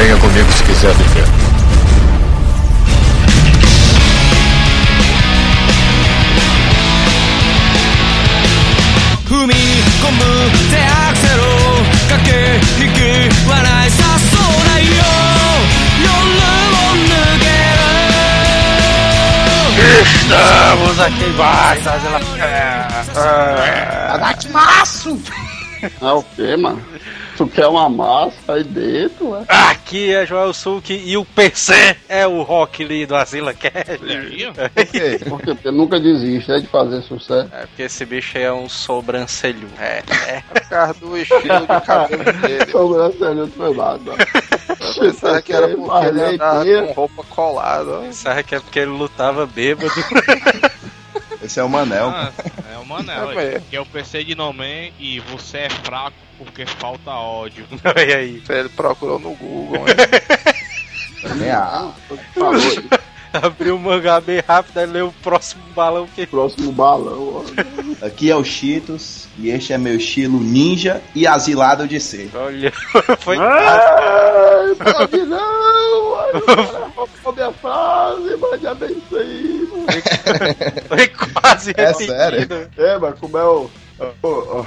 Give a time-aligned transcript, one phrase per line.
[0.00, 1.26] Venha comigo se quiser viver.
[20.02, 22.02] Estamos aqui embaixo das
[24.46, 25.20] Maço!
[25.82, 26.82] É o quê, mano?
[27.36, 29.44] Tu quer uma massa aí dentro, ué?
[29.90, 31.74] Aqui é Joel Sulk e o PC
[32.08, 33.98] é o Rock Lee do Asila Cash.
[35.28, 37.52] Porque você nunca desiste é de fazer sucesso.
[37.52, 39.68] É porque esse bicho aí é um sobrancelho.
[39.80, 40.42] É, é.
[40.42, 42.66] Por causa do estilo de cabelo dele.
[42.70, 44.12] Sobrancelha não foi nada.
[45.00, 48.12] Pensava que era porque ele andava com roupa colada.
[48.12, 49.90] Sabe que é porque ele lutava bêbado.
[51.42, 52.10] Esse é o Manel.
[52.10, 52.32] Ah,
[52.72, 56.29] é o Manel, É, é, que é o PC de Nomen e você é fraco
[56.44, 57.66] porque falta ódio.
[57.84, 58.42] Olha aí.
[58.48, 59.84] Ele procurou no Google.
[61.22, 61.92] Também a
[62.34, 62.88] Falou aí.
[63.32, 66.26] Abriu o mangá bem rápido, aí leu o próximo balão que.
[66.26, 68.04] Próximo balão, ó.
[68.04, 72.28] Aqui é o Cheetos e este é meu estilo ninja e asilado de ser.
[72.34, 72.72] Olha,
[73.20, 73.36] foi.
[73.38, 76.16] Ai, pode não!
[76.16, 76.32] Ai,
[77.36, 78.76] minha frase, mas já.
[80.88, 82.12] Foi quase É repetido.
[82.12, 82.70] sério?
[82.76, 83.70] É, mas como é o.
[84.22, 84.60] O, o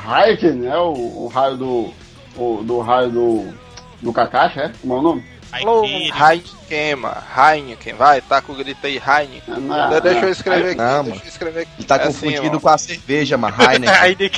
[0.53, 0.77] né?
[0.77, 1.93] O, o raio do.
[2.37, 3.53] O, do raio do.
[4.01, 4.71] Do Kakashi, é?
[4.81, 5.32] Como é o nome?
[5.61, 7.15] Heineken, mano.
[7.37, 9.55] Heineken, vai, tá com o grito aí, Heineken.
[9.59, 11.71] Não, Deixa eu escrever aqui, Não, deixa eu escrever aqui.
[11.77, 12.59] Ele tá É assim, confundido ó.
[12.59, 13.55] com a cerveja, mano.
[13.59, 14.15] Heineken.
[14.15, 14.31] De-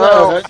[0.00, 0.42] Não, é,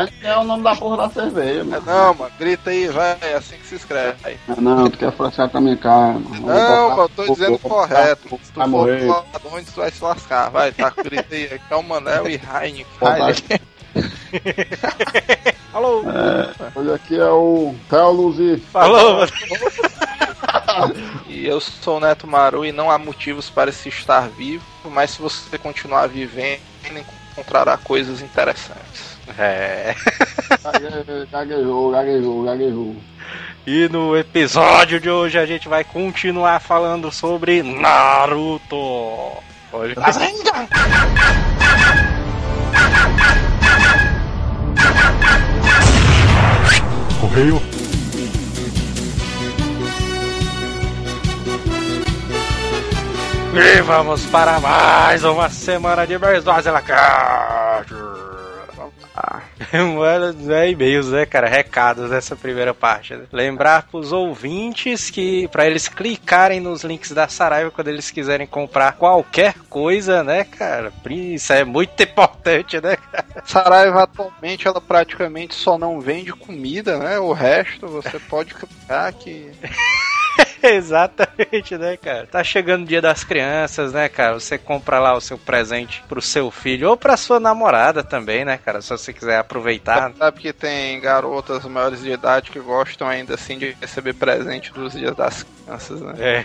[0.00, 1.82] Heineken é o nome da porra da cerveja, É, mano.
[1.86, 4.16] Não, mano, grita aí, vai, é assim que se escreve.
[4.24, 4.36] Aí.
[4.58, 6.40] Não, tu quer frustrar com a minha cara, mano.
[6.46, 8.28] Não, mano, eu tô dizendo correto.
[8.42, 10.50] Se tu Vai for lado onde tu vai se lascar.
[10.50, 11.44] Vai, tá com o grito aí.
[11.46, 12.86] Aqui é o Manel e Heineken.
[13.00, 13.60] Heineken.
[15.72, 18.56] Alô, É, olha aqui é o Carlos e.
[18.72, 19.26] falou.
[21.28, 25.10] E eu sou o Neto Maru e não há motivos para se estar vivo, mas
[25.10, 26.60] se você continuar vivendo,
[27.32, 29.16] encontrará coisas interessantes.
[29.38, 29.94] É.
[30.62, 32.96] Gague- Gaguejou, gaguejou, gaguejou.
[33.66, 38.76] E no episódio de hoje a gente vai continuar falando sobre Naruto.
[39.72, 39.94] Olha.
[47.36, 47.60] Correio.
[53.54, 56.80] E vamos para mais uma semana de Verdade na
[59.72, 61.48] Não é e-mails, né, cara?
[61.48, 63.14] Recados dessa primeira parte.
[63.14, 63.24] né?
[63.32, 68.92] Lembrar pros ouvintes que para eles clicarem nos links da Saraiva quando eles quiserem comprar
[68.92, 70.92] qualquer coisa, né, cara?
[71.10, 73.26] Isso é muito importante, né, cara?
[73.44, 77.18] Saraiva atualmente ela praticamente só não vende comida, né?
[77.18, 79.50] O resto você pode clicar que.
[80.62, 82.26] Exatamente, né, cara?
[82.26, 84.34] Tá chegando o dia das crianças, né, cara?
[84.34, 88.58] Você compra lá o seu presente pro seu filho ou pra sua namorada também, né,
[88.58, 88.80] cara?
[88.80, 90.12] Se você quiser aproveitar.
[90.16, 94.92] Sabe que tem garotas maiores de idade que gostam ainda assim de receber presente dos
[94.92, 96.14] dias das crianças, né?
[96.18, 96.44] É.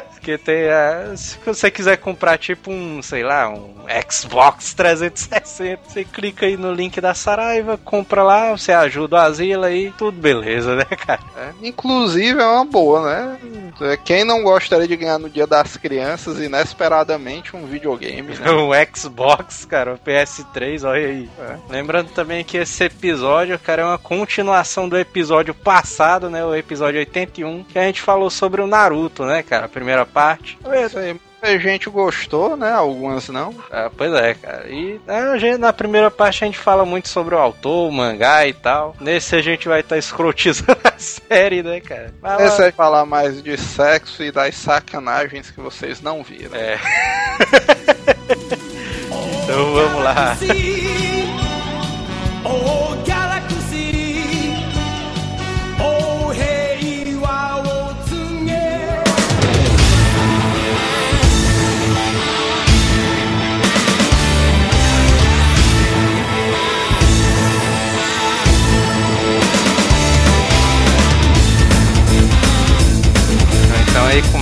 [0.24, 0.62] Porque tem.
[0.62, 6.56] é, se você quiser comprar tipo um, sei lá, um Xbox 360, você clica aí
[6.56, 11.20] no link da Saraiva, compra lá, você ajuda o Asila aí, tudo beleza, né, cara?
[11.36, 13.38] É, Inclusive é uma boa, né?
[13.82, 18.50] É, Quem não gostaria de ganhar no dia das crianças inesperadamente um videogame, né?
[18.54, 21.28] Um Xbox, cara, o PS3, olha aí.
[21.68, 26.42] Lembrando também que esse episódio, cara, é uma continuação do episódio passado, né?
[26.44, 29.66] O episódio 81, que a gente falou sobre o Naruto, né, cara?
[29.66, 30.56] A primeira parte.
[30.86, 32.72] Isso aí, muita gente gostou, né?
[32.72, 33.54] Algumas não.
[33.70, 34.66] Ah, pois é, cara.
[34.68, 38.46] E a gente, na primeira parte a gente fala muito sobre o autor, o mangá
[38.46, 38.94] e tal.
[39.00, 42.14] Nesse a gente vai estar escrotizando a série, né, cara?
[42.22, 46.54] Mas lá- Esse aí falar mais de sexo e das sacanagens que vocês não viram.
[46.56, 46.78] É.
[49.44, 50.36] então vamos lá.
[52.46, 52.94] Oh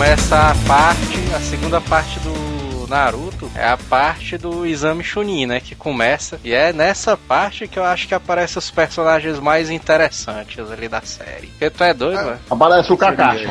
[0.02, 5.60] começa a parte, a segunda parte do Naruto, é a parte do exame Chunin, né,
[5.60, 10.58] que começa, e é nessa parte que eu acho que aparecem os personagens mais interessantes
[10.72, 11.46] ali da série.
[11.46, 12.40] Porque tu é doido, mano?
[12.50, 13.46] Aparece o Kakashi.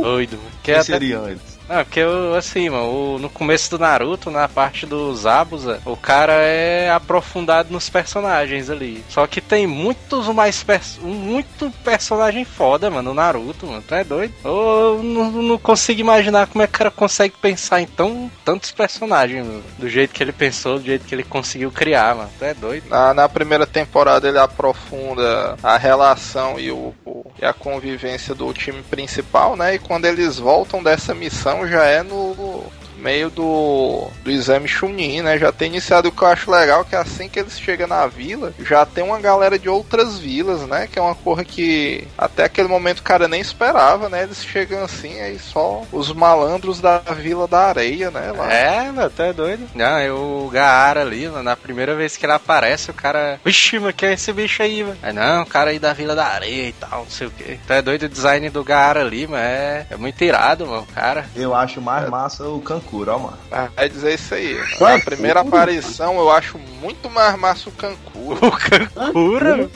[0.00, 0.38] Doido.
[0.62, 1.53] Que até seria antes?
[1.68, 5.96] Não, porque eu, assim, mano, o- no começo do Naruto, na parte do Zabuza, o
[5.96, 9.02] cara é aprofundado nos personagens ali.
[9.08, 10.64] Só que tem muitos mais
[11.00, 13.82] muito personagem foda, mano, no Naruto, mano.
[13.86, 14.34] Tu é doido?
[14.44, 18.70] Eu não, não consigo imaginar como é que o cara consegue pensar em tão, tantos
[18.72, 19.62] personagens, mano.
[19.78, 22.30] Do jeito que ele pensou, do jeito que ele conseguiu criar, mano.
[22.38, 22.88] Tu é doido?
[22.90, 28.52] Na, na primeira temporada ele aprofunda a relação e, o, o- e a convivência do
[28.52, 29.74] time principal, né?
[29.74, 32.64] E quando eles voltam dessa missão já é no
[33.04, 35.38] meio do, do exame Chunin, né?
[35.38, 38.54] Já tem iniciado o que eu acho legal, que assim que eles chegam na vila,
[38.60, 40.88] já tem uma galera de outras vilas, né?
[40.90, 44.22] Que é uma coisa que até aquele momento o cara nem esperava, né?
[44.22, 48.32] Eles chegam assim, aí só os malandros da Vila da Areia, né?
[48.32, 48.50] Lá.
[48.50, 49.68] É, mano, tu é doido.
[49.74, 53.38] Não, é o Gaara ali, mano, na primeira vez que ele aparece, o cara.
[53.44, 54.96] Vixe, mano, que é esse bicho aí, mano?
[55.02, 57.58] Aí, não, o cara aí da Vila da Areia e tal, não sei o que.
[57.66, 59.42] Tu é doido o design do Gaara ali, mano.
[59.44, 61.26] É, é muito irado, mano, o cara.
[61.36, 62.60] Eu acho mais massa o
[62.94, 63.38] Kankura, mano.
[63.50, 64.56] Ah, Vai dizer isso aí.
[64.80, 68.46] Na primeira aparição eu acho muito mais massa o Kankuro.
[68.46, 69.68] O Kankura?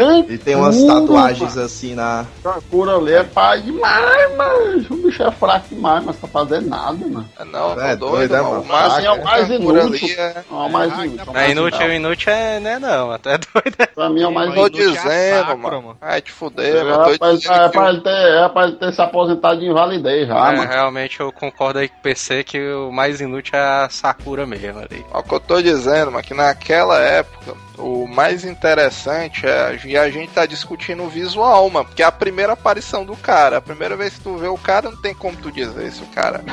[0.00, 2.24] Ele tem umas tatuagens assim na.
[2.42, 4.86] Kankura ali é pai demais, mano.
[4.90, 7.28] O bicho é fraco demais, mas tá fazendo nada, mano.
[7.50, 8.50] Não, É tô doido, doido, é, mano.
[8.50, 8.62] mano.
[8.62, 10.20] O máximo É o mais inútil.
[10.20, 10.44] é...
[10.50, 11.32] Ó, mais Ai, inútil.
[11.32, 12.32] mais inútil, inútil.
[12.32, 13.88] é, né, não, até doido.
[13.94, 14.92] Pra mim é o mais Tô Inútil é a
[15.42, 15.82] dizendo, mano.
[15.82, 15.96] mano.
[16.00, 17.04] Ai, te fuder, É, mano.
[17.12, 20.28] Tô pra, é, pra o- ele ter, é pra ele ter se aposentado de invalidez
[20.28, 20.68] já, É, mano.
[20.70, 24.78] realmente eu concordo aí com o PC que o mais inútil é a Sakura mesmo
[24.80, 25.04] ali.
[25.12, 29.76] Ó, o que eu tô dizendo, mano, que naquela época o mais interessante é.
[29.88, 31.86] E a gente tá discutindo o visual, mano.
[31.86, 33.56] Porque é a primeira aparição do cara.
[33.56, 36.06] A primeira vez que tu vê o cara, não tem como tu dizer se o
[36.08, 36.44] cara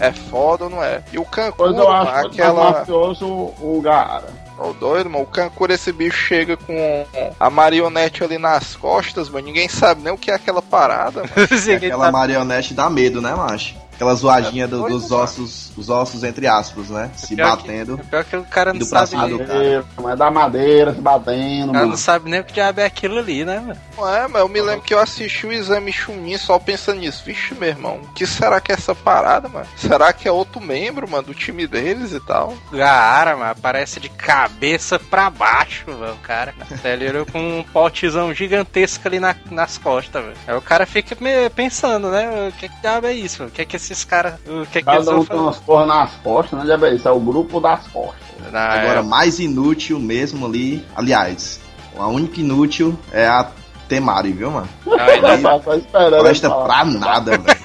[0.00, 1.00] é foda ou não é.
[1.12, 1.24] E o
[1.56, 2.72] muito aquela.
[2.72, 4.26] mafioso o Gaara.
[4.58, 5.22] Ô doido, mano.
[5.22, 7.06] O Kankura, esse bicho chega com
[7.38, 9.46] a marionete ali nas costas, mano.
[9.46, 11.32] Ninguém sabe nem o que é aquela parada, mano.
[11.76, 13.76] Aquela marionete dá medo, né, macho?
[14.02, 15.22] Aquela zoadinha do- dos mano.
[15.22, 17.10] ossos, os ossos entre aspas, né?
[17.14, 17.98] Se Pior que- batendo.
[17.98, 19.84] Pior que o cara não sabe, cima do o cara.
[20.02, 21.96] Mas é da madeira, se batendo, cara não mano.
[21.96, 23.80] sabe nem o que diabo é aquilo ali, né, mano?
[23.96, 27.22] Não é, mas eu me lembro que eu assisti o exame Chunin só pensando nisso.
[27.24, 29.66] Vixe, meu irmão, o que será que é essa parada, mano?
[29.76, 32.54] Será que é outro membro, mano, do time deles e tal?
[32.72, 36.52] Gaara, mano, aparece de cabeça pra baixo, velho, o cara.
[36.82, 40.36] Ele olhou com um potezão gigantesco ali na- nas costas, velho.
[40.48, 42.48] Aí o cara fica me- pensando, né?
[42.48, 43.44] O que que diabo é isso?
[43.44, 44.34] O que que esses caras.
[44.46, 45.40] O que que eles Cada um tem fazer?
[45.40, 46.86] umas porra nas costas, né, Diabo?
[46.86, 48.16] Isso é o grupo das costas.
[48.50, 50.84] Na- Agora, mais inútil mesmo ali.
[50.96, 51.60] Aliás,
[51.98, 53.48] a única inútil é a
[53.88, 54.68] Temari, viu, mano?
[54.86, 56.10] não, ele, Tá só esperando.
[56.16, 56.64] Não presta ele falar.
[56.66, 57.60] pra nada, velho.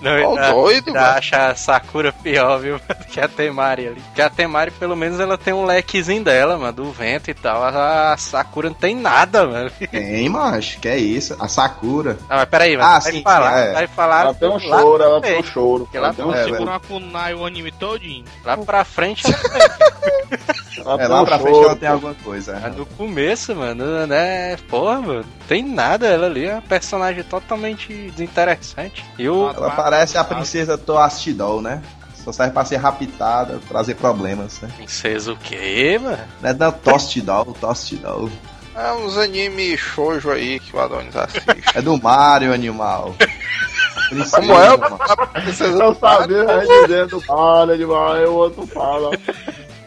[0.00, 1.12] Não, ainda- doido, ainda mano.
[1.18, 2.78] acha a Sakura pior, viu?
[2.78, 4.00] Do que a Temari ali.
[4.00, 7.62] Porque a Temari, pelo menos, ela tem um lequezinho dela, mano, do vento e tal.
[7.64, 9.70] A Sakura não tem nada, mano.
[9.90, 11.36] Tem, macho, que é isso?
[11.38, 12.16] A Sakura.
[12.28, 12.88] Ah, mas peraí, mano.
[12.88, 13.72] Ah, vai sim, falar, é.
[13.72, 14.20] vai falar.
[14.22, 15.84] Ela tem um choro, ela tem um choro.
[15.84, 16.44] Porque Ela tem um choro.
[16.44, 18.24] Segura uma kunai o anime todinho.
[18.44, 19.36] Lá pra frente ela
[19.68, 20.38] tem.
[20.76, 22.52] Ela É, lá pra frente ela tem alguma coisa.
[22.60, 22.76] Mas é.
[22.78, 24.56] no começo, mano, né?
[24.68, 26.06] Porra, mano, tem nada.
[26.06, 29.04] Ela ali é uma personagem totalmente desinteressante.
[29.18, 29.50] E o.
[29.50, 31.82] Ela parece a princesa Toastidol, né?
[32.14, 34.70] Só serve pra ser raptada, trazer problemas, né?
[34.76, 36.18] Princesa o quê, mano?
[36.42, 38.28] Não é da Tostidol, Tostidol.
[38.76, 41.44] É uns anime shoujo aí que o Adonis assiste.
[41.74, 43.14] É do Mario, animal.
[44.10, 44.76] Princesa, Como é?
[44.76, 44.98] mano.
[45.32, 49.10] Princesa Eu do sabia, vai dizendo, olha demais, o outro fala.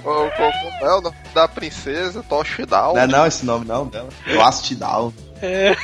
[0.03, 2.23] Como é o nome da princesa?
[2.23, 2.93] Toshidal.
[2.93, 4.09] Não é não esse nome não dela.
[4.25, 5.13] Toastidol.
[5.41, 5.75] É.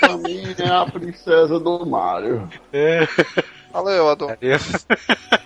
[0.00, 2.48] Pra mim é a princesa do Mario.
[3.74, 4.86] Valeu, Adonis.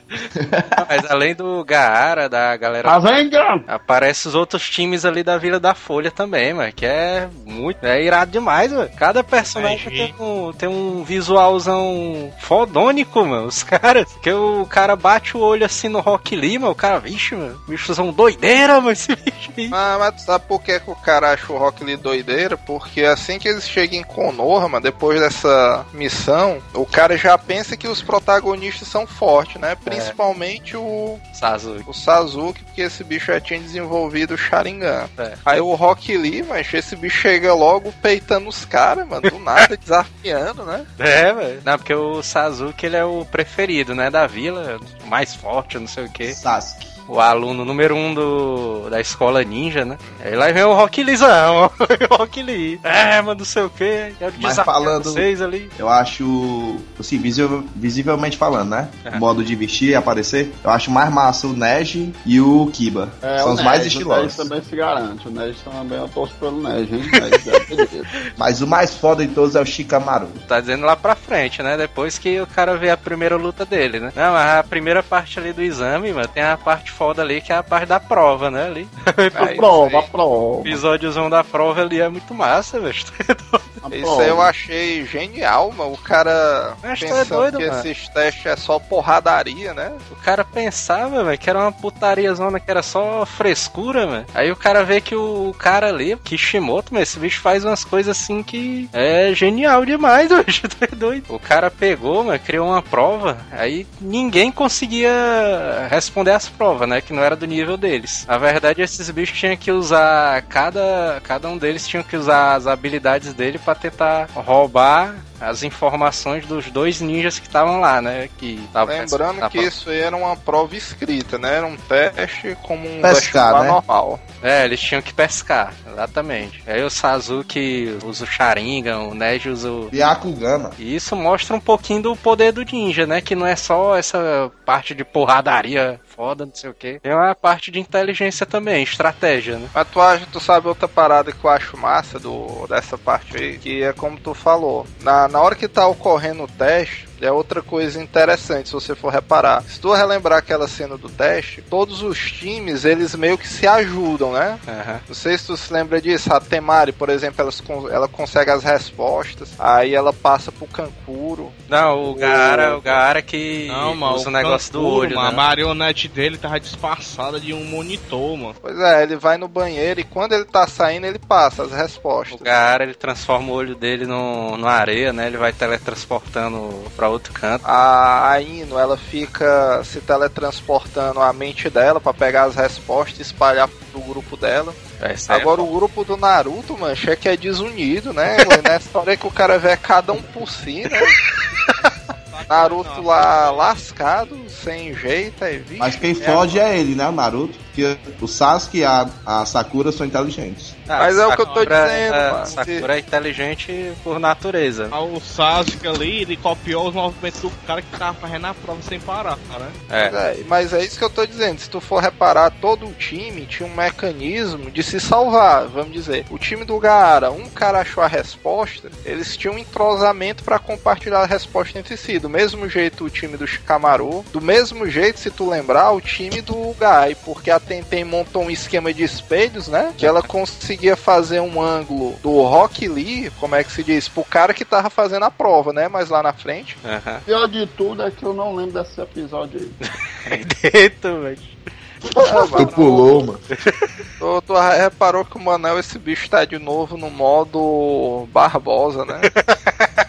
[0.88, 2.90] Mas além do Gaara, da galera.
[2.90, 3.62] Avenga!
[3.66, 6.72] Aparece os outros times ali da Vila da Folha também, mano.
[6.72, 7.84] Que é muito.
[7.84, 8.88] É irado demais, mano.
[8.96, 13.46] Cada personagem tem um, tem um visualzão fodônico, mano.
[13.46, 14.06] Os caras.
[14.22, 17.60] Que o cara bate o olho assim no Rock Lima, o cara, vixe, mano.
[17.68, 19.70] Bichos são doideira, mano, esse bicho aí.
[19.72, 22.56] Ah, mas tu sabe por que, que o cara acha o Rock Lee doideira?
[22.56, 27.76] Porque assim que eles chegam em Konoha, mano, depois dessa missão, o cara já pensa
[27.76, 29.76] que os protagonistas são fortes, né?
[29.76, 31.84] Principalmente o, Sasuke.
[31.86, 35.08] o Sasuke, porque esse bicho já tinha desenvolvido o Sharingan.
[35.16, 35.34] É.
[35.44, 39.76] Aí o Rock Lee, mas esse bicho chega logo peitando os caras, mano, do nada,
[39.78, 40.84] desafiando, né?
[40.98, 41.62] É, velho.
[41.64, 44.10] Não, porque o Sasuke ele é o preferido, né?
[44.10, 46.34] Da vila, o mais forte, não sei o quê.
[46.34, 46.97] Sasuke.
[47.08, 49.96] O aluno número um do, da escola ninja, né?
[50.22, 51.70] Aí lá vem o Rock Leezão,
[52.10, 52.78] o Rock Lee.
[52.84, 54.12] É, mas não sei o que.
[54.18, 55.70] Quero Mas desafiar falando- vocês ali.
[55.78, 58.88] Eu acho, assim, visível- visivelmente falando, né?
[59.04, 59.10] É.
[59.16, 60.52] O modo de vestir e aparecer.
[60.62, 63.08] Eu acho mais massa o Neji e o Kiba.
[63.22, 64.36] É, São o os mais Ned, O estilosos.
[64.36, 65.28] Ned também se garante.
[65.28, 67.02] O Ned também eu torço pelo Ned, hein?
[67.14, 68.28] É.
[68.36, 70.28] Mas o mais foda de todos é o Shikamaru.
[70.46, 71.76] Tá dizendo lá pra frente, né?
[71.76, 74.12] Depois que o cara vê a primeira luta dele, né?
[74.14, 77.52] Não, mas a primeira parte ali do exame, mano, tem a parte foda ali, que
[77.52, 78.66] é a parte da prova, né?
[78.66, 78.88] Ali.
[79.18, 80.60] É, prova, aí- prova.
[80.60, 82.94] episódiozão da prova ali é muito massa, velho.
[83.82, 85.92] a Isso aí eu achei genial, mano.
[85.92, 87.78] O cara Mas é pensando doido, que mano.
[87.80, 89.92] esses testes é só porradaria, né?
[90.10, 94.26] O cara pensava, velho, que era uma putaria zona, que era só frescura, velho.
[94.34, 98.16] Aí o cara vê que o cara ali, Kishimoto, mas esse bicho faz umas coisas
[98.16, 100.28] assim que é genial demais.
[100.68, 101.24] Tu é doido.
[101.34, 107.00] O cara pegou, mano, criou uma prova, aí ninguém conseguia responder as provas, né?
[107.00, 108.24] Que não era do nível deles.
[108.26, 110.42] Na verdade, esses bichos tinham que usar.
[110.42, 116.46] Cada, cada um deles tinha que usar as habilidades dele pra tentar roubar as informações
[116.46, 118.28] dos dois ninjas que estavam lá, né?
[118.38, 121.56] Que tavam Lembrando na que isso aí era uma prova escrita, né?
[121.56, 123.68] Era um teste como um Pescar, né?
[123.68, 124.20] normal.
[124.42, 126.62] É, eles tinham que pescar, exatamente.
[126.66, 129.88] Aí o Sasuke usa o Sharingan, o Neji usa o...
[129.90, 130.70] Byakugama.
[130.78, 133.20] E isso mostra um pouquinho do poder do ninja, né?
[133.20, 136.98] Que não é só essa parte de porradaria foda, não sei o quê.
[137.00, 139.68] Tem uma parte de inteligência também, estratégia, né?
[139.72, 143.56] Mas tu acha, tu sabe outra parada que eu acho massa do, dessa parte aí?
[143.56, 144.84] Que é como tu falou.
[145.00, 149.12] Na, na hora que tá ocorrendo o teste, é outra coisa interessante, se você for
[149.12, 149.62] reparar.
[149.62, 154.32] Se tu relembrar aquela cena do teste, todos os times, eles meio que se ajudam,
[154.32, 154.58] né?
[154.66, 155.00] Aham.
[155.08, 156.32] Não sei se tu se lembra disso.
[156.32, 159.50] A Temari, por exemplo, ela, ela consegue as respostas.
[159.58, 161.52] Aí ela passa pro Kankuro.
[161.68, 164.16] Não, o Gaara, o Gaara que Não, mano.
[164.16, 165.34] usa o negócio do Kankuro, olho, mano, né?
[165.34, 168.54] A marionete dele tava disfarçada de um monitor, mano.
[168.60, 172.40] Pois é, ele vai no banheiro e quando ele tá saindo, ele passa as respostas.
[172.40, 175.26] O Gaara, ele transforma o olho dele no, no areia, né?
[175.26, 177.64] Ele vai teletransportando pra outro canto.
[177.64, 183.22] A, a Ino, ela fica se teletransportando a mente dela pra pegar as respostas e
[183.22, 184.74] espalhar pro grupo dela.
[185.00, 188.36] É, aí é Agora o grupo do Naruto, mancha, é que é desunido, né?
[188.62, 191.00] Nessa hora que o cara vê cada um por si, né?
[192.48, 195.76] Naruto lá lascado, sem jeito, aí vi.
[195.76, 197.06] Mas quem foge é ele, né?
[197.08, 197.67] O Naruto.
[197.78, 200.74] Porque o Sasuke e a, a Sakura são inteligentes.
[200.88, 202.46] Ah, Mas é o que eu tô Sakura, dizendo, é, mano.
[202.46, 204.88] Sakura é inteligente por natureza.
[204.90, 208.82] Ah, O Sasuke ali, ele copiou os movimentos do cara que tava fazendo a prova
[208.82, 209.70] sem parar, né?
[209.90, 209.98] É.
[210.06, 211.60] É, mas é isso que eu tô dizendo.
[211.60, 216.24] Se tu for reparar, todo o time tinha um mecanismo de se salvar, vamos dizer.
[216.30, 221.20] O time do Gaara, um cara achou a resposta, eles tinham um entrosamento pra compartilhar
[221.20, 222.18] a resposta entre si.
[222.18, 226.40] Do mesmo jeito o time do Shikamaru, do mesmo jeito, se tu lembrar, o time
[226.40, 229.92] do Gai, porque a Tenten montou um esquema de espelhos, né?
[229.96, 234.24] Que ela conseguia fazer um ângulo do Rock Lee, como é que se diz, pro
[234.24, 235.86] cara que tava fazendo a prova, né?
[235.86, 236.76] Mas lá na frente.
[236.84, 237.20] Aham.
[237.24, 240.44] Pior de tudo é que eu não lembro desse episódio aí.
[240.72, 241.58] Dentro, velho.
[242.00, 243.40] Tu pulou, mano.
[244.18, 249.20] Tu, tu reparou que o Manel, esse bicho tá de novo no modo Barbosa, né?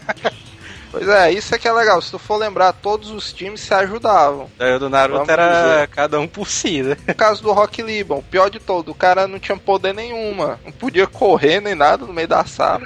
[0.91, 2.01] pois é, isso é que é legal.
[2.01, 4.49] Se tu for lembrar, todos os times se ajudavam.
[4.75, 5.87] O do Naruto Vamos era dizer.
[5.89, 6.97] cada um por si, né?
[7.07, 10.59] No caso do Rock Lee, bom, pior de todo, o cara não tinha poder nenhuma.
[10.65, 12.81] Não podia correr nem nada no meio da sala.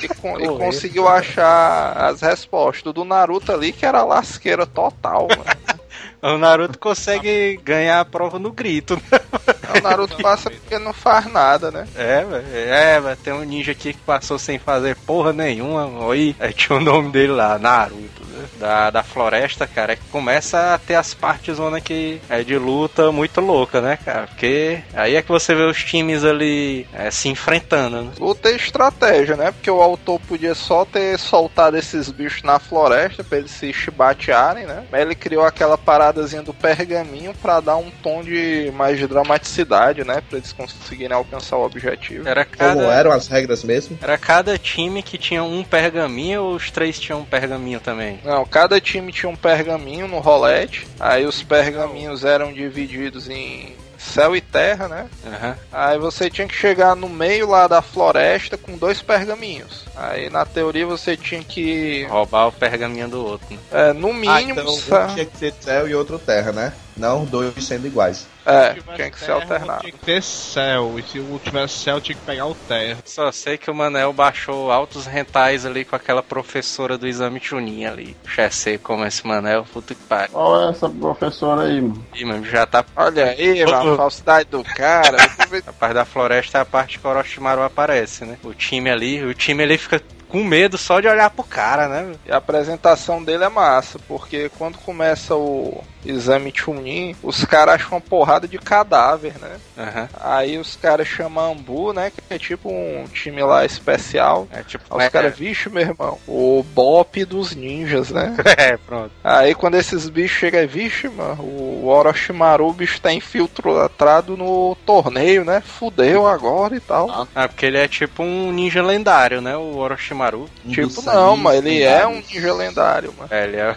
[0.00, 2.86] e, con- e conseguiu achar as respostas.
[2.86, 5.44] O do Naruto ali, que era lasqueira total, mano.
[6.22, 9.20] O Naruto consegue ganhar a prova no grito, né?
[9.78, 11.86] O Naruto passa porque não faz nada, né?
[11.96, 12.46] É, velho.
[12.54, 13.16] É, velho.
[13.16, 15.86] Tem um ninja aqui que passou sem fazer porra nenhuma.
[16.04, 16.34] Oi.
[16.38, 18.29] Aí tinha o nome dele lá, Naruto.
[18.58, 22.56] Da, da floresta, cara, é que começa a ter as partes zona que é de
[22.56, 24.26] luta muito louca, né, cara?
[24.26, 28.10] Porque aí é que você vê os times ali é, se enfrentando, né?
[28.18, 29.50] Luta e estratégia, né?
[29.52, 34.66] Porque o autor podia só ter soltado esses bichos na floresta pra eles se chibatearem,
[34.66, 34.84] né?
[34.90, 40.04] Mas ele criou aquela paradazinha do pergaminho pra dar um tom de mais de dramaticidade,
[40.04, 40.22] né?
[40.28, 42.28] Pra eles conseguirem alcançar o objetivo.
[42.28, 43.98] Era Como cada, eram as regras mesmo?
[44.02, 48.18] era cada time que tinha um pergaminho ou os três tinham um pergaminho também?
[48.30, 50.86] Não, cada time tinha um pergaminho no rolete.
[51.00, 55.08] Aí os pergaminhos eram divididos em céu e terra, né?
[55.26, 55.56] Aham.
[55.72, 59.84] Aí você tinha que chegar no meio lá da floresta com dois pergaminhos.
[59.96, 63.58] Aí na teoria você tinha que, Roubar o pergaminho do outro, né?
[63.72, 66.72] é, no Ah, mínimo, então sa- um tinha que ser céu e outro terra, né?
[67.00, 68.28] Não dois sendo iguais.
[68.44, 69.80] É, tinha que ser alternado.
[69.80, 70.98] Tinha que ter céu.
[70.98, 72.98] E se o tivesse céu, tinha que pegar o terra.
[73.04, 77.86] Só sei que o Manel baixou altos rentais ali com aquela professora do exame Chunin
[77.86, 78.16] ali.
[78.26, 80.32] Chessei como esse Manel, puta que pariu.
[80.32, 82.04] Qual é essa professora aí, mano?
[82.14, 82.84] Ih, mano, já tá.
[82.96, 85.16] Olha aí, mano, a falsidade do cara.
[85.66, 88.38] A parte da floresta é a parte que o Orochimaru aparece, né?
[88.44, 92.12] O time ali, o time ali fica com medo só de olhar pro cara, né?
[92.24, 97.92] E a apresentação dele é massa, porque quando começa o exame Chunin, os caras acham
[97.92, 99.56] uma porrada de cadáver, né?
[99.78, 100.08] Aham.
[100.20, 102.10] Aí os caras chamam Ambu, né?
[102.10, 104.48] Que é tipo um time lá especial.
[104.52, 104.84] É tipo.
[104.96, 108.36] Aí os caras, vixe, meu irmão, o Bop dos ninjas, né?
[108.60, 109.12] É, pronto.
[109.22, 115.44] Aí quando esses bichos chegam, vixe, mano, o Orochimaru, o bicho tá infiltrado no torneio,
[115.44, 115.60] né?
[115.60, 117.28] Fudeu agora e tal.
[117.34, 119.56] Ah, porque ele é tipo um ninja lendário, né?
[119.56, 120.48] O Orochimaru.
[120.66, 122.34] Um tipo, não, mas ele é um lendários.
[122.34, 123.28] ninja lendário, mano.
[123.30, 123.76] É, ele é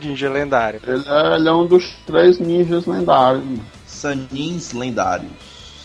[0.00, 0.80] ninja lendário.
[0.86, 3.44] Ele é, ele é um dos três ninjas lendários.
[3.86, 5.30] Sanins lendários.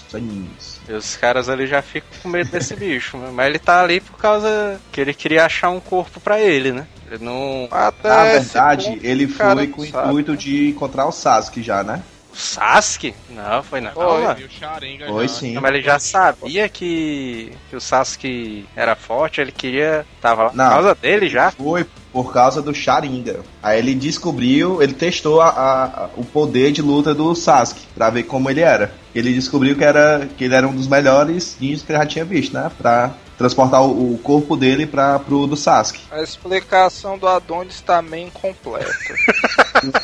[0.09, 0.79] Sanins.
[0.88, 3.29] E os caras ali já ficam com medo desse bicho, né?
[3.33, 6.85] Mas ele tá ali por causa que ele queria achar um corpo pra ele, né?
[7.09, 7.67] Ele não.
[7.71, 11.83] Até Na verdade, ponto, ele cara foi com o intuito de encontrar o Sasuke já,
[11.83, 12.03] né?
[12.33, 13.13] O Sasuke?
[13.29, 13.91] Não, foi não.
[13.91, 14.23] Foi.
[14.23, 14.39] mano.
[14.45, 15.33] O Sharingan Foi já.
[15.35, 15.53] sim.
[15.53, 20.03] Não, mas ele já sabia que, que o Sasuke era forte, ele queria.
[20.19, 20.69] Tava lá por Não.
[20.69, 21.51] causa dele já.
[21.51, 23.41] Foi por causa do Sharingan.
[23.61, 28.09] Aí ele descobriu, ele testou a- a- a- o poder de luta do Sasuke pra
[28.09, 28.93] ver como ele era.
[29.13, 32.25] Ele descobriu que, era, que ele era um dos melhores ninjas que ele já tinha
[32.25, 32.71] visto, né?
[32.79, 36.01] Pra transportar o, o corpo dele pra, pro do Sasuke.
[36.11, 38.91] A explicação do Adonis tá meio incompleta.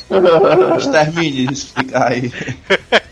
[0.92, 2.32] Termine de explicar aí.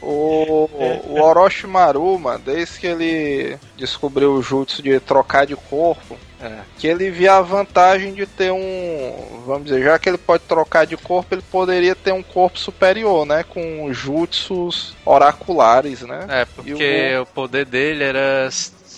[0.02, 0.70] O,
[1.06, 6.60] o Orochimaru, mano, desde que ele descobriu o jutsu de trocar de corpo, É.
[6.78, 9.44] que ele via a vantagem de ter um.
[9.46, 13.26] Vamos dizer, já que ele pode trocar de corpo, ele poderia ter um corpo superior,
[13.26, 13.44] né?
[13.44, 16.26] Com jutsus oraculares, né?
[16.30, 18.50] É, porque o poder dele era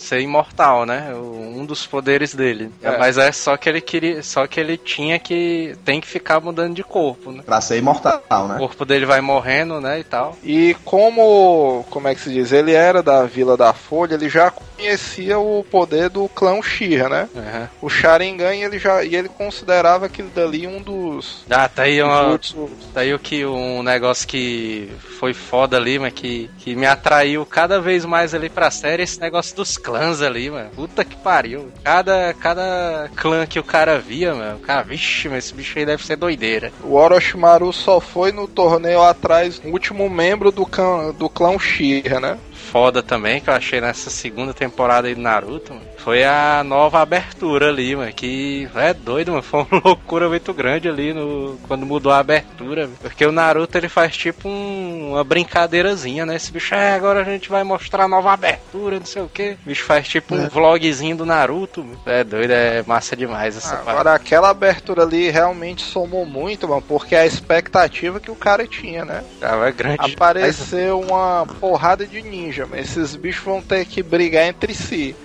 [0.09, 1.13] ser imortal, né?
[1.13, 2.71] O- Um dos poderes dele.
[2.81, 2.97] É.
[2.97, 4.23] Mas é só que ele queria.
[4.23, 5.75] Só que ele tinha que.
[5.85, 7.43] Tem que ficar mudando de corpo, né?
[7.45, 8.57] Pra ser imortal, O né?
[8.57, 9.99] corpo dele vai morrendo, né?
[9.99, 10.35] E tal.
[10.43, 14.51] E como, como é que se diz, ele era da Vila da Folha, ele já
[14.79, 17.29] conhecia o poder do clã Uchiha, né?
[17.35, 17.69] Aham.
[17.81, 22.31] O Sharingan, ele já e ele considerava aquilo dali um dos Ah, tá aí uma,
[22.31, 26.85] jutsu Tá aí o que um negócio que foi foda ali, mas que, que me
[26.85, 30.69] atraiu cada vez mais ali pra série, esse negócio dos clãs ali, mano.
[30.69, 31.69] Puta que pariu.
[31.83, 35.85] Cada, cada clã que o cara via, mano, o cara, vixe, mas esse bicho aí
[35.85, 36.71] deve ser doideira.
[36.83, 42.19] O Orochimaru só foi no torneio atrás, o último membro do clã, do clã Uchiha,
[42.19, 42.37] né?
[42.71, 47.01] Foda também, que eu achei nessa segunda temporada aí do Naruto, mano, foi a nova
[47.01, 51.85] abertura ali, mano, que é doido, mano, foi uma loucura muito grande ali no, quando
[51.85, 52.97] mudou a abertura, mano.
[53.01, 57.23] porque o Naruto ele faz tipo um- uma brincadeirazinha, né, esse bicho, é, agora a
[57.23, 60.47] gente vai mostrar a nova abertura, não sei o que, o bicho faz tipo um
[60.47, 61.99] vlogzinho do Naruto, mano.
[62.05, 63.75] é doido, é massa demais essa.
[63.85, 69.03] Agora aquela abertura ali realmente somou muito, mano, porque a expectativa que o cara tinha,
[69.05, 69.23] né?
[69.39, 70.13] Tava é grande.
[70.13, 75.15] Apareceu uma porrada de ninja, mas esses bichos vão ter que brigar entre si.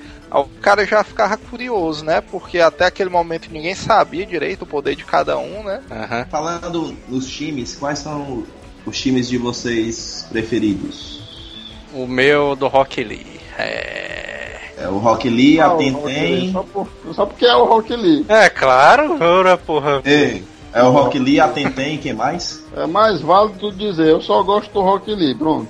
[0.40, 2.20] O cara já ficava curioso, né?
[2.20, 5.80] Porque até aquele momento ninguém sabia direito o poder de cada um, né?
[5.90, 6.26] Aham.
[6.30, 8.42] Falando nos times, quais são
[8.84, 11.22] os times de vocês preferidos?
[11.94, 13.40] O meu do Rock Lee.
[13.56, 14.60] É.
[14.76, 16.52] É o Rock Lee, a Ah, Lee, Tenten.
[16.52, 18.26] Só, por- só porque é o Rock Lee.
[18.28, 20.02] É claro, ora porra.
[20.04, 20.42] Ei,
[20.72, 22.64] é o Rock Lee, a Tenten, quem mais?
[22.76, 25.68] É mais válido dizer, eu só gosto do Rock Lee, pronto.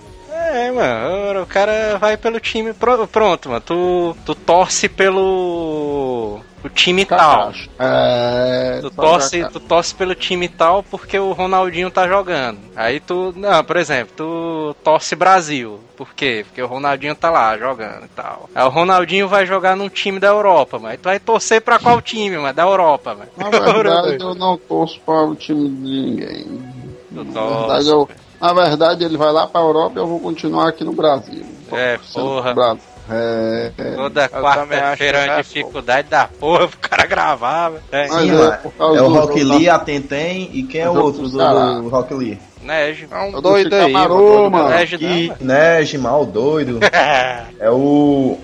[0.57, 2.73] É, mano, o cara vai pelo time.
[2.73, 3.61] pro- Pronto, mano.
[3.61, 6.41] Tu, tu torce pelo.
[6.63, 7.47] O time tal.
[7.49, 7.71] Kakashi.
[7.79, 8.79] É.
[8.81, 12.59] Tu só torce, tu torce pelo time tal porque o Ronaldinho tá jogando.
[12.75, 13.35] Aí tu.
[13.37, 15.79] Não, por exemplo, tu torce Brasil.
[15.97, 16.45] Por quê?
[16.47, 18.49] Porque o Ronaldinho tá lá jogando e tal.
[18.55, 22.01] Aí o Ronaldinho vai jogar num time da Europa, mas tu vai torcer pra qual
[22.01, 22.55] time, mano?
[22.55, 23.31] Da Europa, mano.
[23.37, 26.45] Na verdade, eu não torço para o time de ninguém.
[27.15, 27.59] Tu Na torce.
[27.59, 28.09] verdade, eu,
[28.45, 31.45] na verdade, ele vai lá para a Europa e eu vou continuar aqui no Brasil.
[31.73, 32.53] É, porra.
[32.53, 32.95] Brasil.
[33.11, 33.91] É, é.
[33.93, 37.73] Toda quarta-feira é uma é dificuldade da porra pro cara gravar.
[37.93, 41.39] É, Sim, é É o Rock Lee, a Tenten e quem é o outro do
[41.39, 42.39] do, Rock Lee?
[42.63, 43.07] Nege.
[43.11, 44.51] É um doido do aí, mano.
[44.51, 44.69] mano.
[44.71, 45.37] Nege não, velho.
[45.41, 46.81] Nege, mal doido.
[47.61, 48.39] É o.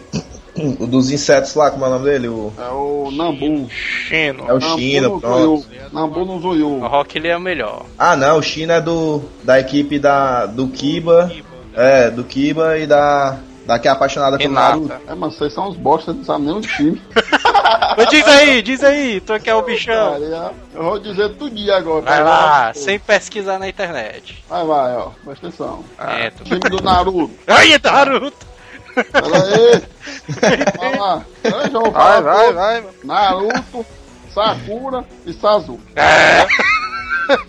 [0.78, 2.28] O dos insetos lá, como é o nome dele?
[2.28, 3.68] O, É o Nambu.
[3.70, 4.44] Chino.
[4.48, 5.66] é o Nambu China, pronto.
[5.92, 6.78] Nambu no O Zuyu.
[6.86, 7.84] Rock Lee é o melhor.
[7.98, 9.22] Ah não, o China é do.
[9.42, 10.46] da equipe da.
[10.46, 11.30] do Kiba.
[11.74, 13.38] É, do Kiba e da.
[13.66, 14.52] da que é apaixonada pelo.
[14.54, 14.92] Naruto.
[15.08, 17.00] É, mas vocês são os bosta, não sabem nem o time.
[17.96, 20.12] Mas diz aí, diz aí, tu que é o bichão.
[20.12, 22.02] Cara, Eu vou dizer tudinho agora.
[22.02, 24.42] Vai lá, sem pesquisar na internet.
[24.48, 25.08] Vai, vai, ó.
[25.24, 25.84] Presta atenção.
[25.98, 26.44] É, tu...
[26.44, 27.30] Time do Naruto.
[27.46, 28.49] Ai, Naruto!
[28.94, 29.82] Pera aí.
[31.50, 32.94] Vai vou Vai, vai, vai, mano.
[33.04, 33.86] Naruto,
[34.34, 35.82] Sakura e Sasuke.
[35.96, 36.46] É.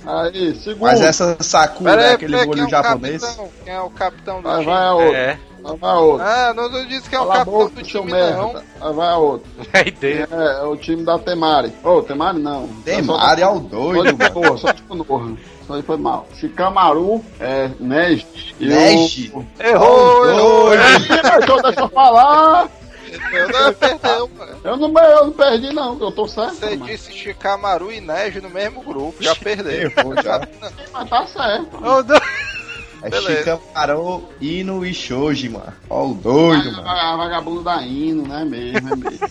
[0.06, 0.82] Aí, segundo.
[0.84, 3.22] Mas essa Sakura Pera é aí, aquele aí, olho é japonês.
[3.24, 3.50] capitão?
[3.64, 4.66] Quem é o capitão do Vai, time?
[4.72, 5.16] vai a outro.
[5.16, 6.28] É, Vai, vai a outro.
[6.28, 8.38] Ah, não, eu disse que é o capitão boca, do time, merda.
[8.38, 8.54] não.
[8.54, 9.52] Vai, vai a outro.
[9.74, 10.36] aí dentro.
[10.42, 11.74] É, é o time da Temari.
[11.84, 12.68] Ô, Temari não.
[12.86, 14.84] Temari é o doido, Só de porra, só de.
[15.72, 16.28] Isso aí foi mal.
[16.38, 18.26] Shikamaru, é, Neji.
[18.60, 19.34] e o- Neji?
[19.60, 20.70] Errou, errou.
[21.64, 22.70] Deixa eu falar.
[23.32, 24.58] Eu não perdeu, mano.
[24.64, 25.98] Eu não, eu não perdi, não.
[26.00, 26.56] Eu tô certo.
[26.56, 29.90] Você mas, disse Shikamaru e Neji no mesmo grupo, já perdeu.
[29.98, 30.46] Errou já.
[30.92, 31.70] mas tá certo.
[31.82, 32.14] Oh.
[33.06, 33.38] É Beleza.
[33.38, 35.74] Shikamaru, Ino e Shoji, mano.
[35.90, 36.88] Ó o doido, mano.
[36.88, 38.44] Ah, vagabundo da Ino, né?
[38.46, 39.28] Mesmo, é mesmo.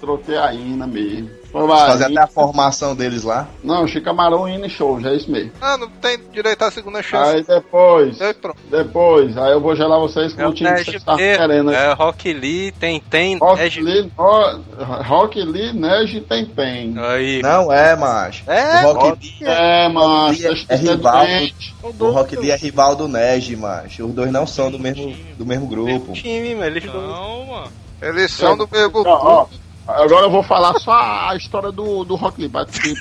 [0.00, 1.41] Troquei a Ina mesmo.
[1.52, 3.46] Vai, fazer até a formação deles lá.
[3.62, 5.52] Não, Shikamaru, Ina e Show, já é isso mesmo.
[5.60, 7.36] Ah, não tem direito à segunda chance.
[7.36, 8.34] Aí depois, Aí
[8.70, 11.16] depois, aí eu vou gelar vocês com É o time que vocês mesmo.
[11.16, 11.70] querendo.
[11.72, 13.80] É Rock Lee, tem, tem, Rock.
[13.80, 14.60] Lee, Ro-
[15.04, 16.94] Rock Lee, Neji tem pen.
[16.98, 17.42] Aí.
[17.42, 18.50] Não é, macho.
[18.50, 18.86] É?
[18.86, 19.94] O Rock Lee É, Lee
[20.38, 21.26] vocês é estão rival.
[21.26, 21.74] doentes.
[21.82, 24.06] O Rock Lee é rival do Neji, macho.
[24.06, 26.12] Os dois não são do mesmo, do mesmo grupo.
[26.14, 26.66] time, mano.
[26.66, 27.44] Eles não.
[27.46, 27.68] Mano.
[28.00, 29.10] Eles são do mesmo Ó, grupo.
[29.10, 29.46] ó,
[29.86, 32.48] agora eu vou falar só a história do, do Rock Lee.
[32.52, 32.94] Pra te,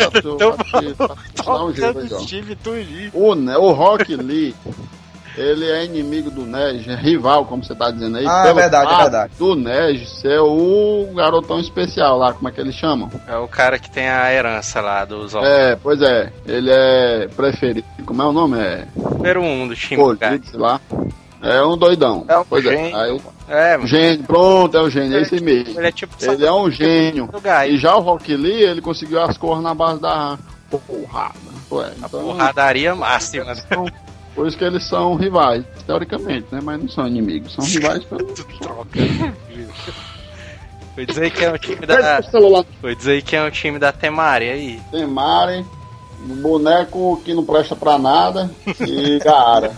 [1.33, 2.17] Então um jeito aí, ó.
[2.25, 3.11] time tudinho.
[3.13, 4.55] O, Rock Lee,
[5.37, 8.25] ele é inimigo do Neji, é rival, como você tá dizendo aí.
[8.27, 9.33] Ah, é verdade, é verdade.
[9.37, 13.09] Do Neji ser o garotão especial lá, como é que eles chamam?
[13.27, 15.41] É o cara que tem a herança lá dos Zó.
[15.43, 18.59] É, pois é, ele é preferido, como é o nome?
[18.59, 20.01] É Número um do time.
[20.49, 20.79] sei lá.
[21.41, 22.23] É um doidão.
[22.27, 22.95] É um pois gênio.
[22.95, 23.87] é, aí, É, mano.
[23.87, 25.77] gênio, pronto, é o gênio, é esse mesmo.
[25.77, 27.29] Ele é tipo Ele é um gênio.
[27.67, 30.37] E já o Rock Lee, ele conseguiu as cores na base da
[30.69, 31.35] porrada.
[31.71, 33.53] Ué, A então, porradaria máxima.
[33.55, 33.85] são-
[34.33, 36.59] por isso que eles são rivais, teoricamente, né?
[36.63, 38.23] Mas não são inimigos, são rivais pelo.
[38.25, 38.99] Troca.
[40.95, 42.19] Foi dizer que é um time da.
[42.21, 44.81] o Foi dizer que é um time da Temari aí.
[44.91, 45.65] tem Mari,
[46.29, 49.71] um boneco que não presta pra nada e Gaara.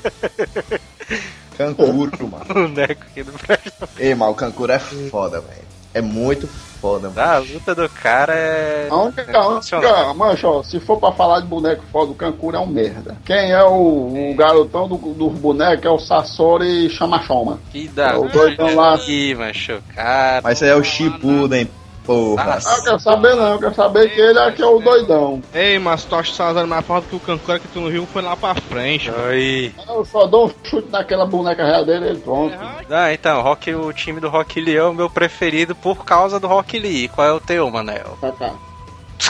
[1.57, 2.65] Cancuro, mano.
[2.65, 3.89] O Neco aqui do presta.
[3.97, 5.63] Ei, mas o Cancuro é foda, velho.
[5.93, 7.21] É muito foda, mano.
[7.21, 8.87] A luta do cara é.
[8.89, 10.15] A única, é a única, sensacional.
[10.15, 13.15] mancha, ó, se for pra falar de boneco foda, o Cancura é um merda.
[13.23, 17.59] Quem é o, o garotão do, do boneco é o Sasori Chamachoma.
[17.71, 18.11] Que da.
[18.11, 18.99] É o doidão lá.
[19.07, 20.41] Ih, macho, cara.
[20.43, 21.69] Mas isso aí é o Shippuden,
[22.05, 22.59] porra.
[22.65, 25.41] Ah, eu quero saber não, eu quero saber que ele é que é o doidão.
[25.53, 28.05] Ei, mas tu acha que Salazar mais forte que o Cancora que tu não viu
[28.05, 29.09] foi lá pra frente.
[29.11, 29.23] mano.
[29.27, 29.73] Oi.
[29.87, 32.55] Eu só dou um chute naquela boneca real dele ele pronto.
[32.89, 36.47] Ah, então, Rock, o time do Rock Lee é o meu preferido por causa do
[36.47, 37.07] Rock Lee.
[37.07, 38.17] Qual é o teu, Manel?
[38.21, 38.51] Kaká.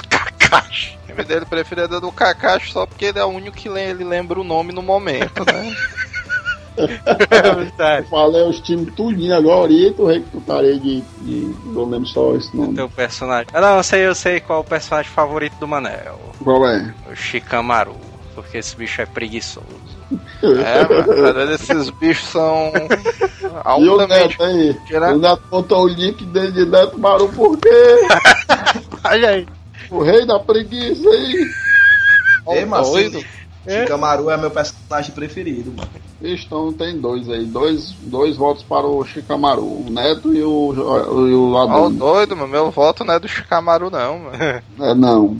[0.09, 0.97] Kakashi.
[1.03, 3.79] O time dele preferido é do Kakashi só porque ele é o único que le-
[3.81, 5.75] ele lembra o nome no momento, né?
[6.77, 8.01] É.
[8.09, 11.55] Falei os times tudinho agora e tu rei que tu tarei de, de.
[11.65, 12.75] Não lembro só esse nome.
[12.75, 13.47] Teu personagem.
[13.53, 16.19] Ah, não, eu sei, eu sei qual é o personagem favorito do Manel.
[16.43, 16.93] Qual é?
[17.11, 17.95] O Shikamaru.
[18.35, 19.67] Porque esse bicho é preguiçoso.
[20.43, 21.51] É, mano.
[21.53, 22.71] Esses bichos são
[23.79, 24.07] E o.
[24.07, 24.77] Neto aí?
[24.91, 27.69] O Neto botou o link dele de Neto Maru por quê?
[29.05, 29.47] Olha aí.
[29.89, 31.49] O rei da preguiça aí.
[32.49, 32.87] Ei, mas
[33.65, 33.77] doido.
[33.77, 35.89] assim, Shikamaru é meu personagem preferido, mano.
[36.21, 37.45] Ixi, Então tem dois aí.
[37.45, 39.63] Dois, dois votos para o Shikamaru.
[39.63, 41.97] O Neto e o, e o Ó, o Adonis.
[41.97, 42.47] doido, mano.
[42.49, 44.37] Meu voto não é do Shikamaru, não, mano.
[44.79, 45.37] É, não.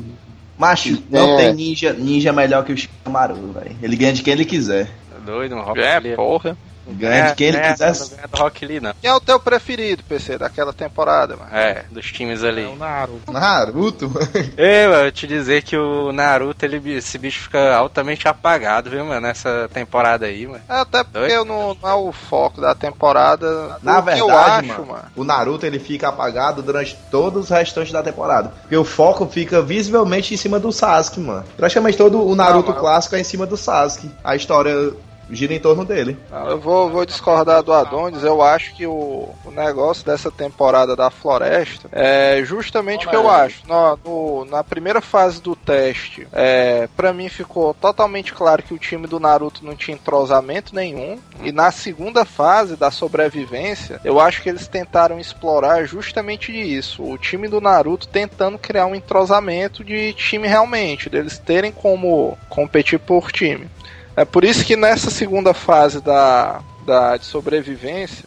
[0.58, 1.38] Macho, não É.
[1.38, 3.76] tem ninja, ninja melhor que o Shikamaru, velho.
[3.82, 4.90] Ele ganha de quem ele quiser.
[5.26, 6.58] Doido, um Rock É, porra.
[6.88, 7.94] Ganha de quem ele é, quiser.
[7.94, 8.94] Não ganha do Rock Lee, não.
[9.02, 11.50] Quem é o teu preferido, PC, daquela temporada, mano?
[11.54, 12.64] É, dos times ali.
[12.64, 13.32] É o Naruto.
[13.32, 14.12] Naruto?
[14.58, 19.06] Ei, mano, eu te dizer que o Naruto, ele, esse bicho fica altamente apagado, viu,
[19.06, 20.64] mano, nessa temporada aí, mano.
[20.68, 21.46] É, Até porque Doido.
[21.46, 23.78] não, não é o foco da temporada.
[23.82, 27.92] Na que eu verdade, acho, mano, o Naruto ele fica apagado durante todos os restantes
[27.92, 28.54] da temporada.
[28.62, 31.44] Porque o foco fica visivelmente em cima do Sasuke, mano.
[31.56, 34.12] Praticamente todo o Naruto Não, clássico é em cima do Sasuke.
[34.24, 34.94] A história
[35.30, 36.18] gira em torno dele.
[36.30, 38.24] Não, Eu vou, vou discordar do Adonis.
[38.24, 43.30] Eu acho que o, o negócio dessa temporada da floresta é justamente o que eu
[43.30, 43.62] acho.
[43.68, 48.78] No, no- na primeira fase do teste, é, para mim ficou totalmente claro que o
[48.78, 51.18] time do Naruto não tinha entrosamento nenhum.
[51.42, 57.04] E na segunda fase da sobrevivência, eu acho que eles tentaram explorar justamente isso.
[57.04, 63.00] O time do Naruto tentando criar um entrosamento de time realmente, deles terem como competir
[63.00, 63.68] por time.
[64.16, 68.26] É por isso que nessa segunda fase da, da de sobrevivência,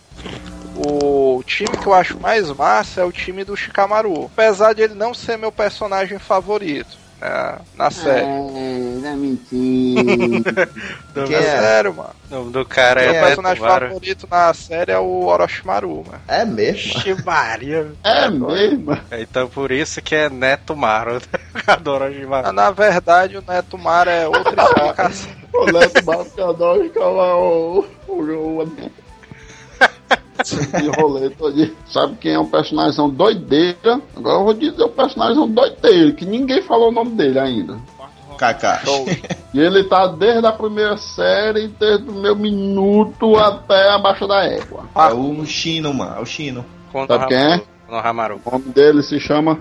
[0.75, 4.25] o time que eu acho mais massa é o time do Shikamaru.
[4.27, 8.27] Apesar de ele não ser meu personagem favorito né, na série.
[8.27, 10.68] É, não é mentira.
[11.14, 11.42] Do, Quem É é?
[11.61, 12.11] sério, mano.
[12.29, 13.87] do, do cara Meu é personagem Netumaru.
[13.88, 16.20] favorito na série é o Orochimaru, mano.
[16.29, 16.99] É mesmo?
[16.99, 17.92] Ixi, Maria.
[18.05, 18.99] é mesmo.
[19.12, 21.22] Então por isso que é Neto Maro.
[21.66, 22.53] Adoro Orochimaru.
[22.53, 25.31] Na verdade, o Neto Mar é outra explicação.
[25.59, 27.85] O Neto Bascador e cala o.
[28.09, 28.62] o.
[28.62, 28.66] o.
[30.45, 31.77] De rolê todo.
[31.87, 34.01] Sabe quem é um personagem doideira?
[34.14, 37.79] Agora eu vou dizer o personagem doideira, que ninguém falou o nome dele ainda.
[38.37, 39.23] Kakashi.
[39.55, 44.85] E ele tá desde a primeira série, desde o meu minuto até abaixo da égua.
[44.95, 46.16] É o Shino, mano.
[46.19, 46.64] É o.
[46.92, 47.62] Quando Sabe quem é?
[47.88, 49.59] O nome dele se chama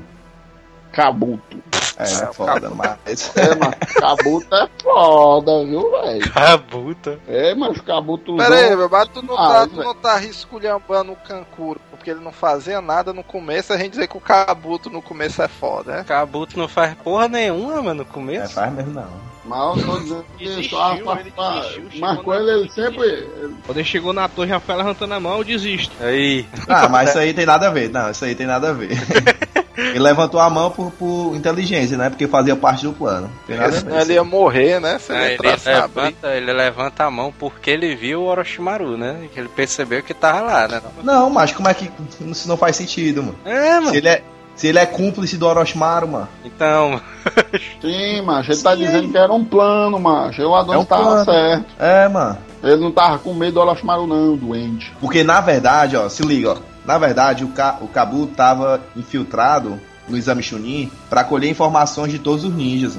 [0.92, 1.58] Kabuto.
[1.98, 2.98] É, foda, mas.
[3.38, 6.32] É, mas Kabuto é foda, viu, velho?
[6.32, 7.20] Cabuta.
[7.28, 8.36] É, mas Kabuto.
[8.36, 12.10] Pera aí, meu, mas tu não, Ah, tá, tu não tá esculhambando o Kankuro, porque
[12.12, 15.48] ele não fazia nada no começo, a gente dizer que o Kabuto no começo é
[15.48, 16.04] foda, né?
[16.06, 18.54] Cabuto não faz porra nenhuma, mano, no É, começo.
[18.54, 19.36] faz mesmo não.
[19.46, 23.30] Mas eu tô dizendo que Desistiu, só- ele desistiu, na- ele, ele sempre.
[23.66, 25.94] Quando ele chegou na torre, Rafael levantando a mão, eu desisto.
[26.02, 26.48] Aí.
[26.68, 27.90] Ah, mas isso aí tem nada a ver.
[27.92, 28.90] Não, isso aí tem nada a ver.
[29.78, 32.10] Ele levantou a mão por, por inteligência, né?
[32.10, 33.30] Porque fazia parte do plano.
[33.46, 34.98] Senão ele ia morrer, né?
[35.00, 39.28] Se ele Aí ele, levanta, ele levanta a mão porque ele viu o Orochimaru, né?
[39.34, 40.82] Que ele percebeu que tava lá, né?
[41.04, 41.90] Não, mas como é que
[42.22, 43.36] isso não faz sentido, mano?
[43.46, 43.90] É, mano.
[43.90, 44.24] Se ele é,
[44.56, 46.30] se ele é cúmplice do Orochimaru, mano.
[46.46, 47.02] Então,
[47.82, 48.52] Sim, macho.
[48.52, 50.42] Ele tá dizendo que era um plano, macho.
[50.44, 51.26] O Adão É um tava plano.
[51.26, 51.66] certo.
[51.80, 52.38] É, mano.
[52.64, 54.92] Ele não tava com medo do Orochimaru, não, doente.
[55.00, 56.58] Porque na verdade, ó, se liga, ó.
[56.86, 62.20] Na verdade, o, Ka o Kabu tava infiltrado no exame Chunin pra colher informações de
[62.20, 62.98] todos os ninjas.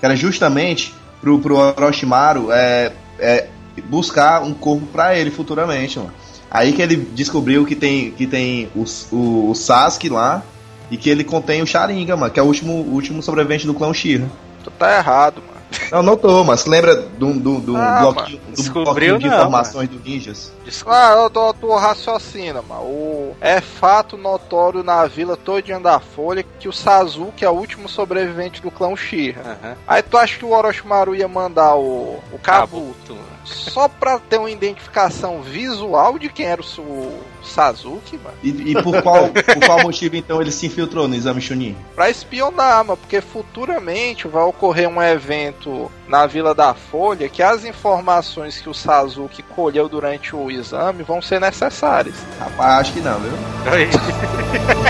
[0.00, 3.48] Que era justamente pro, pro Orochimaru é, é,
[3.84, 6.12] buscar um corpo pra ele futuramente, mano.
[6.50, 10.42] Aí que ele descobriu que tem, que tem o, o, o Sasuke lá
[10.90, 13.88] e que ele contém o Sharingan, mano, que é o último, último sobrevivente do clã
[13.88, 14.28] Uchiha.
[14.64, 15.58] Tu tá errado, mano.
[15.90, 19.34] Não, não tô, mas lembra do, do, do Ah, bloquinho, do descobriu bloquinho de não,
[19.36, 20.52] informações do ninjas?
[20.86, 22.82] Ah, eu tô, tu raciocina, mano.
[22.82, 27.88] O, é fato notório na vila todinha da Folha que o Sasuke é o último
[27.88, 29.40] sobrevivente do clã Uchiha.
[29.40, 29.76] aham.
[29.86, 33.18] Aí tu acha que o Orochimaru ia mandar o, o Kabuto Cabuto.
[33.44, 38.36] só pra ter uma identificação visual de quem era o, o Sasuke, mano?
[38.42, 41.76] E, e por, qual, por qual motivo então ele se infiltrou no exame Chunin?
[41.94, 45.70] Pra espionar, mano, porque futuramente vai ocorrer um evento
[46.06, 51.20] na Vila da Folha que as informações que o Sasuke colheu durante o exame vão
[51.20, 52.14] ser necessárias.
[52.38, 53.32] Rapaz, acho que não, viu?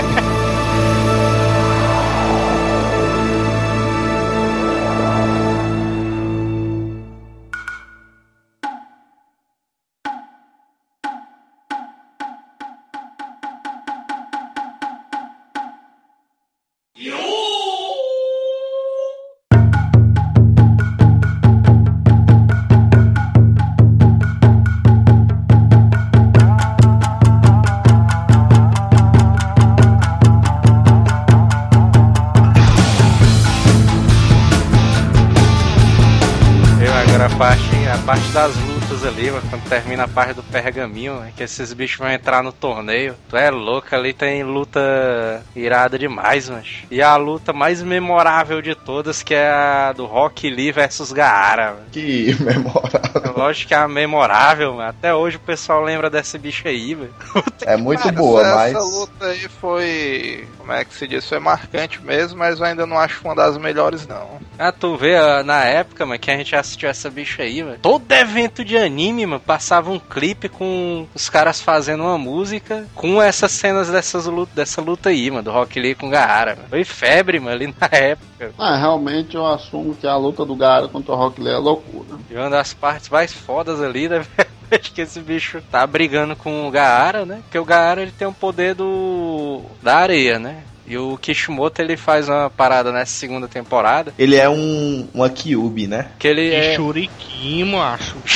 [39.31, 43.15] mano, quando termina a parte do pergaminho, é que esses bichos vão entrar no torneio.
[43.29, 46.83] Tu é louco, ali tem luta irada demais, mas.
[46.89, 51.71] E a luta mais memorável de todas, que é a do Rock Lee versus Gaara.
[51.73, 51.85] mano.
[51.91, 53.33] Que memorável.
[53.35, 54.89] Lógico que é a memorável, mano.
[54.89, 57.13] Até hoje o pessoal lembra desse bicho aí, velho.
[57.61, 58.75] É muito Cara, boa, essa, mas.
[58.75, 60.47] Essa luta aí foi.
[60.69, 61.27] Como é que se diz?
[61.27, 64.39] Foi marcante mesmo, mas eu ainda não acho uma das melhores, não.
[64.59, 67.79] Ah, tu vê, ah, na época, mano, que a gente assistiu essa bicha aí, mano.
[67.81, 73.19] Todo evento de anime, mano, passava um clipe com os caras fazendo uma música com
[73.19, 76.69] essas cenas dessas luta, dessa luta aí, mano, do Rock Lee com Gaara, mano.
[76.69, 78.51] Foi febre, mano, ali na época.
[78.55, 82.19] Ah, realmente eu assumo que a luta do Gara contra o Rock Lee é loucura.
[82.29, 84.48] E uma das partes mais fodas ali, né, velho?
[84.79, 87.39] Acho que esse bicho tá brigando com o Gaara, né?
[87.43, 90.63] Porque o Gaara ele tem o poder do da areia, né?
[90.85, 95.85] E o Kishimoto ele faz uma parada nessa segunda temporada Ele é um uma Kyubi,
[95.85, 96.07] né?
[96.17, 98.17] que ele Que é churiquinho, macho.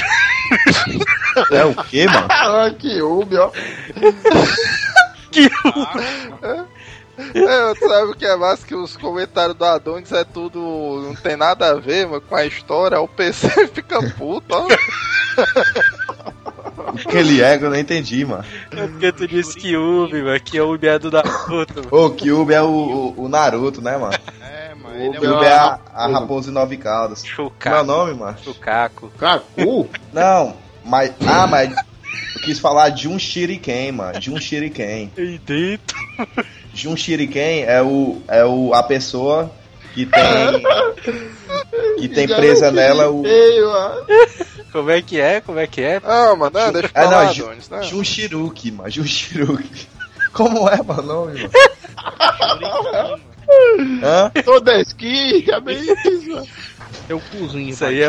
[1.52, 2.28] É o quê, mano?
[2.30, 3.52] Ah, que Ubi, ó.
[7.18, 10.60] É, tu sabe o que é mais que os comentários do Adonis é tudo.
[11.08, 13.00] Não tem nada a ver, mano, com a história.
[13.00, 14.68] O PC fica puto, ó.
[16.88, 18.44] Aquele ego eu não entendi, mano.
[18.72, 21.76] É porque tu disse que Ubi, mano, que Ubi é do Naruto.
[21.76, 22.06] mano.
[22.06, 22.66] O Kyubi é o,
[23.18, 24.14] o, o Naruto, né, mano?
[24.42, 24.96] É, mano.
[24.96, 25.46] O é Kyubi Kyubi uma...
[25.46, 27.22] é a, a raposa de nove caudas.
[27.24, 27.86] Como é o Chucaco.
[27.86, 28.38] nome, mano?
[28.44, 29.12] Chucaco.
[29.18, 29.90] Kaku?
[30.12, 31.14] Não, mas.
[31.26, 31.74] Ah, mas.
[32.36, 34.20] Eu quis falar de um shuriken, mano.
[34.20, 35.12] De um shuriken.
[35.18, 35.98] E dentro.
[36.74, 39.52] De um shuriken é o é o a pessoa
[39.94, 40.62] que tem
[42.00, 43.24] que tem presa nela o.
[44.72, 45.40] Como é que é?
[45.42, 46.00] Como é que é?
[46.00, 47.84] Não, mano, não, deixa eu É, falar, não, Ju- Adonis, não.
[47.84, 48.90] Junshiruki, mano.
[48.90, 49.88] Junshiruki.
[50.34, 53.20] Como é, mano, nome, mano?
[54.04, 54.32] Hã?
[54.44, 56.48] Toda esquina, bem isso, mano.
[57.08, 58.08] Teu cozinho, Isso aí é.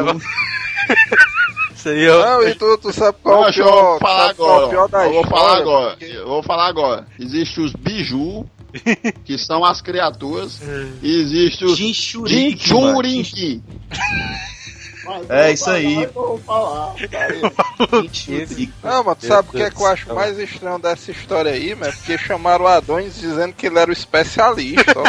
[1.75, 2.09] Isso aí é.
[2.11, 4.69] Não, e tu, tu sabe qual é o eu pior, falar é o agora.
[4.69, 5.63] pior da Eu vou falar história?
[5.63, 5.91] agora.
[5.97, 7.07] Porque- Eu vou falar agora.
[7.19, 8.47] Existem os biju,
[9.25, 10.61] que são as criaturas,
[11.03, 13.03] e existem os Jinchuriki, mano.
[13.05, 13.63] Jinchurinki.
[15.29, 16.09] É isso aí.
[16.47, 16.95] Falar.
[18.13, 18.73] Jinchuriki.
[18.83, 21.75] Não, mas tu sabe o que, é que eu acho mais estranho dessa história aí,
[21.75, 21.93] mano?
[21.93, 24.95] Porque chamaram o Adonis dizendo que ele era o especialista.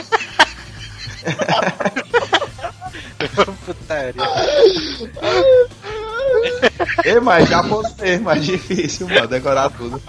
[3.66, 4.14] Putaria.
[7.04, 10.02] Ei, mas japonês, mais difícil, mano, decorar tudo.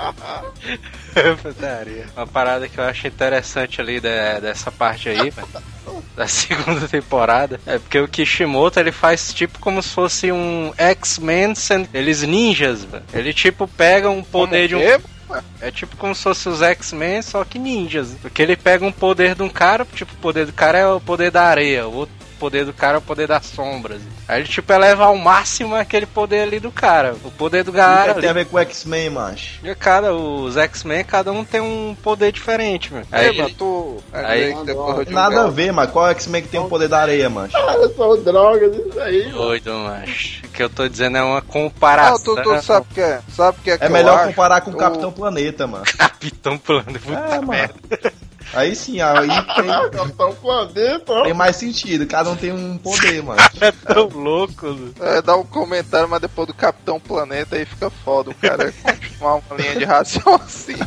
[1.43, 2.07] Putaria.
[2.17, 5.49] Uma parada que eu acho interessante ali de- dessa parte aí, velho,
[6.17, 11.55] da segunda temporada, é porque o Kishimoto ele faz tipo como se fosse um X-Men,
[11.93, 13.05] eles ninjas, velho.
[13.13, 14.81] Ele tipo pega um poder de um.
[14.81, 15.01] quê?
[15.61, 18.15] É tipo como se fosse os X-Men, só que ninjas.
[18.23, 21.01] Porque ele pega um poder de um cara, tipo, o poder do cara é o
[21.01, 24.01] poder da areia, o outro poder do cara é o poder das sombras.
[24.29, 27.15] Aí ele, tipo, eleva ao máximo aquele poder ali do cara.
[27.25, 28.15] O poder do O cara.
[28.15, 29.61] que tem a ver com X-Men, macho?
[29.65, 33.07] E cada, os X-Men, cada um tem um poder diferente, mano.
[33.13, 33.97] Aí, mano, tu.
[34.13, 37.53] Aí- Aí, Nada a ver, mas qual X-Men que tem o poder da areia, macho?
[37.53, 39.39] Cara, são drogas isso aí, mano.
[39.39, 40.45] doido, macho.
[40.45, 42.19] O que eu tô dizendo é uma Não, comparação.
[42.37, 43.21] tu, tu sabe o que é?
[43.35, 44.29] Sabe o que é que É eu melhor acho?
[44.29, 45.85] comparar com o O- Capitão Planeta, mano.
[45.97, 46.85] Capitão Plano.
[46.85, 47.71] Puta É, mano.
[48.53, 52.07] Aí sim, aí tem, Capitão Planeta, tem mais sentido.
[52.07, 53.41] Cada um tem um poder, mano.
[53.61, 54.67] É tão louco.
[54.67, 54.95] mano.
[55.01, 58.31] É, dá um comentário, mas depois do Capitão Planeta aí fica foda.
[58.31, 60.87] O cara continuar uma linha de raciocínio.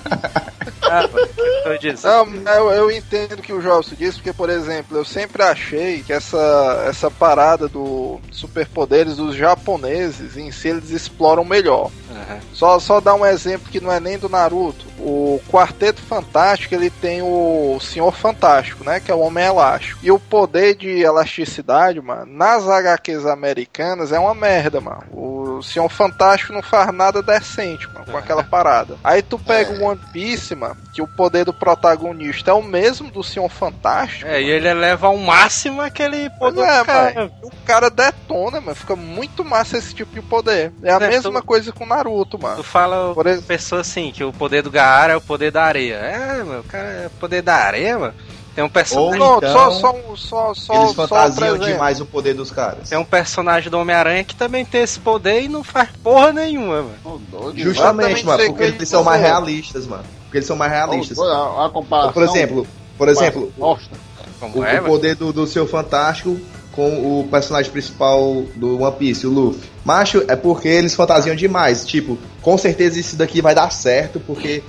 [0.81, 2.41] Ah, mano, o que eu tô dizendo?
[2.41, 6.03] Não, eu, eu entendo o que o Jobson disse, porque, por exemplo, eu sempre achei
[6.03, 11.91] que essa, essa parada do superpoderes dos japoneses em si eles exploram melhor.
[12.09, 12.39] Aham.
[12.53, 14.85] Só, só dar um exemplo que não é nem do Naruto.
[14.99, 17.48] O Quarteto Fantástico, ele tem o
[17.81, 18.99] Senhor Fantástico, né?
[18.99, 19.99] Que é o Homem Elástico.
[20.03, 25.03] E o poder de elasticidade, mano, nas HQs americanas é uma merda, mano.
[25.11, 28.97] O Senhor Fantástico não faz nada decente, mano, com aquela parada.
[29.03, 33.09] Aí tu pega o One Piece, mano, que o poder do protagonista é o mesmo
[33.11, 34.29] do Senhor Fantástico.
[34.29, 37.13] É, e ele eleva ao máximo aquele poder é, cara.
[37.13, 37.31] mano.
[37.43, 38.75] O cara detona, mano.
[38.75, 40.71] Fica muito massa esse tipo de poder.
[40.83, 42.63] É a É, mesma tu- coisa com o Naruto, Tu mano.
[42.63, 45.95] fala Por exemplo, pessoa assim, que o poder do Gaara é o poder da areia.
[45.95, 47.09] É, meu, o cara é o
[47.39, 48.13] poder da areia, mano.
[48.55, 49.21] Tem um personagem.
[49.21, 51.71] Ou então, só, só, só, só, Eles só fantasiam presente.
[51.71, 52.89] demais o poder dos caras.
[52.89, 56.83] Tem um personagem do Homem-Aranha que também tem esse poder e não faz porra nenhuma,
[56.83, 57.53] mano.
[57.55, 60.03] Justamente, mano, porque eles são mais realistas, mano.
[60.23, 61.17] Porque eles são mais realistas.
[61.19, 62.13] A, a comparação.
[62.13, 66.39] Por exemplo, por exemplo, o, é, o poder do, do seu Fantástico
[66.73, 69.69] com o personagem principal do One Piece, o Luffy.
[69.83, 71.85] Macho, é porque eles fantasiam demais.
[71.85, 74.63] Tipo, com certeza isso daqui vai dar certo, porque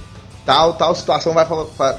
[0.55, 1.47] tal, tal situação vai,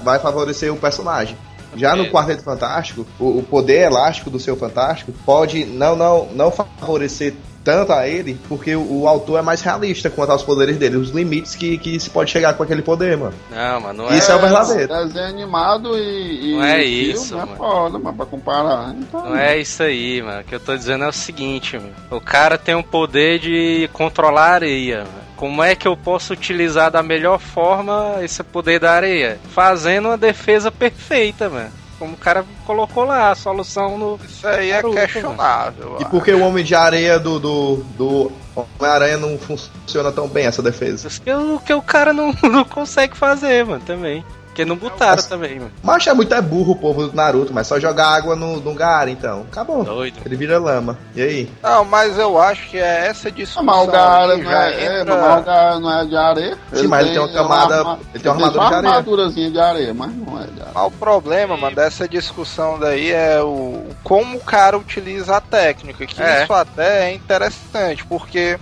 [0.04, 1.38] vai favorecer o personagem.
[1.76, 2.12] Já no Ok.
[2.12, 7.34] Quarteto Fantástico, o, o poder elástico do seu Fantástico pode não, não, não favorecer
[7.64, 11.12] tanto a ele, porque o, o autor é mais realista quanto aos poderes dele, os
[11.12, 13.36] limites que, que se pode chegar com aquele poder, mano.
[13.52, 14.88] Não, mano, não Isso é, é o verdadeiro.
[14.94, 16.54] Desenho animado e.
[16.54, 17.56] e Não é filme isso, É mano.
[17.56, 18.94] foda, mas pra comparar.
[18.98, 20.42] Então, Não é isso aí, mano.
[20.42, 21.94] O que eu tô dizendo é o seguinte, mano.
[22.10, 25.21] O cara tem o poder de controlar a areia, mano.
[25.42, 29.40] Como é que eu posso utilizar da melhor forma esse poder da areia?
[29.56, 31.72] Fazendo uma defesa perfeita, mano.
[31.98, 34.20] Como o cara colocou lá, a solução no.
[34.24, 35.98] Isso aí é questionável.
[36.00, 40.46] E por que o Homem de Areia do, do, do Homem-Aranha não funciona tão bem
[40.46, 41.10] essa defesa?
[41.10, 44.24] Que o que o cara não, não consegue fazer, mano, também.
[44.52, 45.72] Porque não botaram Mas- também, mano.
[45.82, 48.74] Mas é muito é burro o povo do Naruto, mas só jogar água no, no
[48.74, 49.46] Gaara, então.
[49.50, 49.82] Acabou.
[49.86, 50.18] Doido.
[50.26, 50.98] Ele vira lama.
[51.16, 51.52] E aí?
[51.64, 55.42] Não, mas eu acho que é essa discussão mas o Gaara não é, é, entra...
[55.42, 56.58] Gaara não é de areia.
[56.74, 58.90] Sim, mas ele tem uma camada- ele tem uma armadura de areia.
[58.92, 60.72] armadurazinha de areia, mas não é de areia.
[60.76, 66.06] Mas o problema, mano, dessa discussão daí é o como o cara utiliza a técnica,
[66.06, 66.44] que É.
[66.44, 68.60] isso até é interessante, porque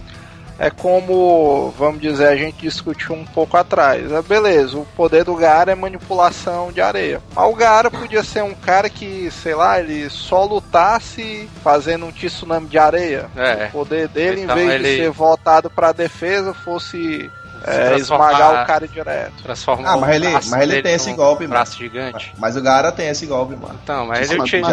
[0.59, 4.11] é como, vamos dizer, a gente discutiu um pouco atrás.
[4.11, 7.21] É beleza, o poder do Gara é manipulação de areia.
[7.33, 12.11] Mas o Gara podia ser um cara que, sei lá, ele só lutasse fazendo um
[12.11, 13.29] tsunami de areia.
[13.35, 13.67] É.
[13.67, 17.29] O poder dele, Então em vez ele- de ser voltado pra defesa, fosse
[17.67, 19.43] É esmagar o cara direto.
[19.43, 21.55] Transformar Ah, mas ele- mas ele tem esse golpe, mano.
[21.55, 22.33] braço gigante.
[22.37, 23.77] Mas o Gara tem esse golpe, mano.
[23.83, 24.63] Então, mas ele tinha.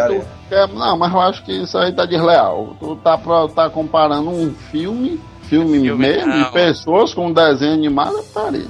[0.49, 2.77] quer- não, mas eu acho que isso aí tá desleal.
[2.79, 6.45] Tu tá, pra- tá comparando um filme, filme, Filme, mesmo, não.
[6.45, 8.67] de pessoas com um desenho animado, putaria.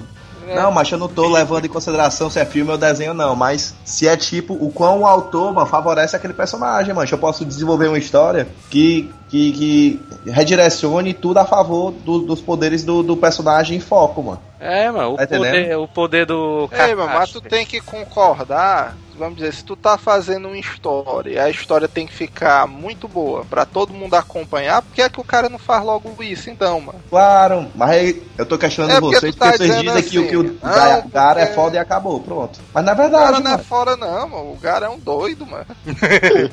[0.54, 3.34] Não, mas eu não tô levando em consideração se é filme ou desenho, não.
[3.34, 7.08] Mas se é tipo, o quão o autor, mano, favorece aquele personagem, mano.
[7.10, 9.10] Eu posso desenvolver uma história que,
[9.52, 14.40] que, que redirecione tudo a favor do- dos poderes do, do personagem em foco, mano.
[14.58, 18.96] É, mano, o Tá poder, o poder do Ei, mano, mas tu tem que concordar.
[19.18, 23.08] Vamos dizer, se tu tá fazendo uma história e a história tem que ficar muito
[23.08, 26.50] boa pra todo mundo acompanhar, por que é que o cara não faz logo isso
[26.50, 26.98] então, mano?
[27.08, 30.28] Claro, mas eu tô questionando É porque vocês tu tá porque vocês dizem que, o-
[30.28, 32.60] que o assim, Gara, não, Gara é porque- foda e acabou, pronto.
[32.74, 34.52] Mas na O verdade, cara não é mano, fora não, mano.
[34.52, 35.64] O cara é um doido, mano.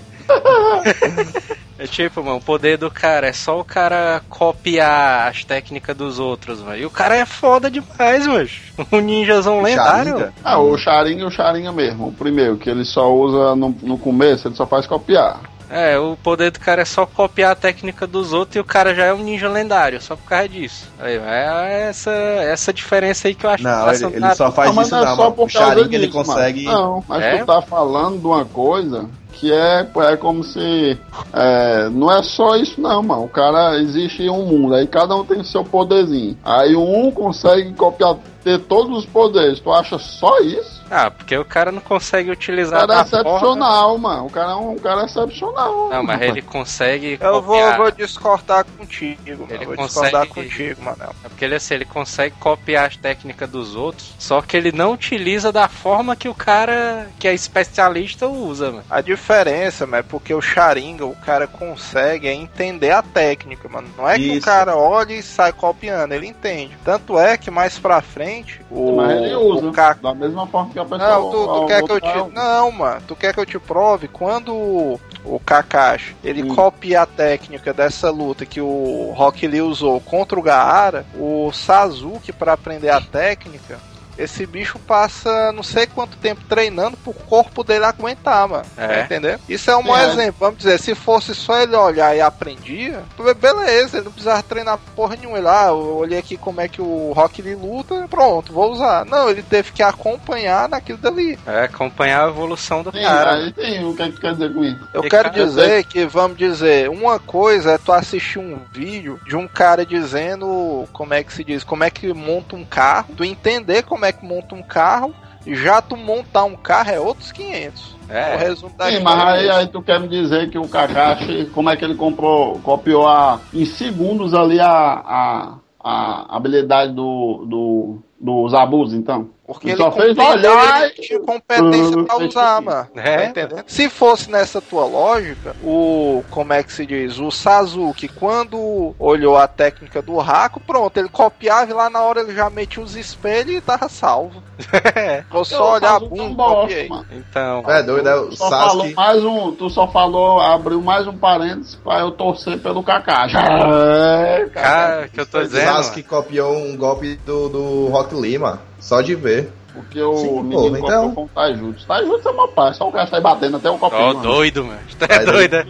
[1.78, 6.20] É tipo, mano, o poder do cara é só o cara copiar as técnicas dos
[6.20, 6.78] outros, mano.
[6.78, 8.50] E o cara é foda demais, mano.
[8.92, 10.34] O ninjazão lendário.
[10.44, 12.08] Ah, o Sharingan é o Sharingan mesmo.
[12.08, 15.40] O primeiro, que ele só usa no, no começo, ele só faz copiar.
[15.70, 18.94] É, o poder do cara é só copiar a técnica dos outros e o cara
[18.94, 20.88] já é um ninja lendário, só por causa disso.
[21.00, 24.70] Aí, é essa, essa diferença aí que eu acho Não, passa ele, ele só faz
[24.70, 26.30] não, mas isso não é só por O causa Sharingan ele disso, mano.
[26.30, 26.64] consegue...
[26.66, 27.38] Não, mas É?
[27.38, 30.98] tu tá falando de uma coisa que é, é como se.
[31.34, 33.26] é, não é só isso, não, mano.
[33.26, 36.38] O cara existe um mundo, aí cada um tem seu poderzinho.
[36.44, 39.60] Aí um consegue copiar, ter todos os poderes.
[39.60, 40.84] Tu acha só isso?
[40.92, 43.30] Ah, porque o cara não consegue O utilizar cara é da forma...
[43.32, 44.26] excepcional, mano.
[44.26, 45.90] O cara é um, cara excepcional.
[45.90, 47.78] Não, mas ele consegue Eu vou, copiar.
[47.78, 49.48] vou discordar contigo, mano.
[49.50, 50.98] Ele vou consegue- discordar contigo, mano.
[51.24, 54.92] É porque ele, assim, ele consegue copiar as técnicas dos outros, só que ele não
[54.94, 58.84] utiliza da forma que o cara que é especialista usa, mano.
[58.90, 63.88] A diferença, mano, é porque o Sharingan, o cara consegue é entender a técnica, mano.
[63.98, 64.46] Não é que o Isso.
[64.46, 66.78] cara olha e sai copiando, ele entende.
[66.84, 68.33] Tanto é que mais pra frente,
[68.72, 69.68] o, Mas ele usa.
[69.68, 70.98] o Ka- Da mesma forma que a pessoa.
[71.10, 72.34] Não, tu, tu quer que eu te.
[72.34, 75.00] Não, mano, tu quer que eu te prove quando o,
[75.46, 76.56] Kakashi ele Hum.
[76.56, 82.32] copia a técnica dessa luta que o Rock Lee usou contra o Gaara, o Sasuke,
[82.32, 83.80] pra aprender a técnica,
[84.18, 88.66] esse bicho passa não sei quanto tempo treinando pro corpo dele aguentar, mano.
[88.78, 88.88] É.
[88.88, 89.40] Tá entendendo?
[89.50, 90.10] Isso é um bom É.
[90.10, 90.36] exemplo.
[90.40, 93.04] Vamos dizer, se fosse só ele olhar e aprendia,
[93.40, 95.38] beleza, ele não precisava treinar porra nenhuma.
[95.38, 99.06] Ele, ah, eu olhei aqui como é que o Rock Lee luta, pronto, vou usar.
[99.06, 101.38] Não, ele teve que acompanhar naquilo dali.
[101.46, 103.36] É acompanhar a evolução do Sim, cara.
[103.36, 104.88] aí tem o que, é que tu quer dizer com isso?
[104.94, 109.20] Eu E quero cara, dizer que, vamos dizer, uma coisa é tu assistir um vídeo
[109.26, 113.10] de um cara dizendo como é que se diz, como é que monta um carro,
[113.16, 115.14] tu entender como é que monta um carro,
[115.46, 117.94] e já tu montar um carro é outros 500.
[118.10, 119.52] O É, resumo da Sim, mas aí, é esse.
[119.60, 123.40] aí tu quer me dizer que o Kakashi, como é que ele comprou, copiou a,
[123.54, 129.30] em segundos ali a, a, a habilidade do, do, do Zabuza, então?
[129.54, 132.88] Porque Ele ele fez olhar ele e- tinha competência pra Hum, usar, mano.
[132.96, 133.18] É.
[133.18, 133.64] Tá entendendo?
[133.68, 136.24] Se fosse nessa tua lógica, o.
[136.30, 137.20] Como é que se diz?
[137.20, 142.22] O Sasuke, quando olhou a técnica do Raku, pronto, ele copiava e lá na hora
[142.22, 144.42] ele já metia os espelhos e tava salvo.
[145.32, 146.90] Vou só olhar a é bunda, copiei.
[147.12, 147.64] então.
[147.68, 148.94] É doido, é o Tu só falou Sasuke.
[148.96, 153.36] mais um, tu só falou, abriu mais um parênteses pra eu torcer pelo Kakashi.
[153.84, 155.66] É, Cara, que eu tô O dizendo.
[155.66, 158.60] Sasuke copiou um golpe do, do Rock Lee, mano.
[158.84, 159.50] Só de ver.
[159.74, 161.88] Porque o Sim, menino pô, então- com o Taijutsu.
[161.88, 163.96] Taijutsu é uma paz, só o cara sai batendo até o copo.
[163.96, 164.80] Ó, doido, mano.
[165.00, 165.66] Tu Vai é doido, é?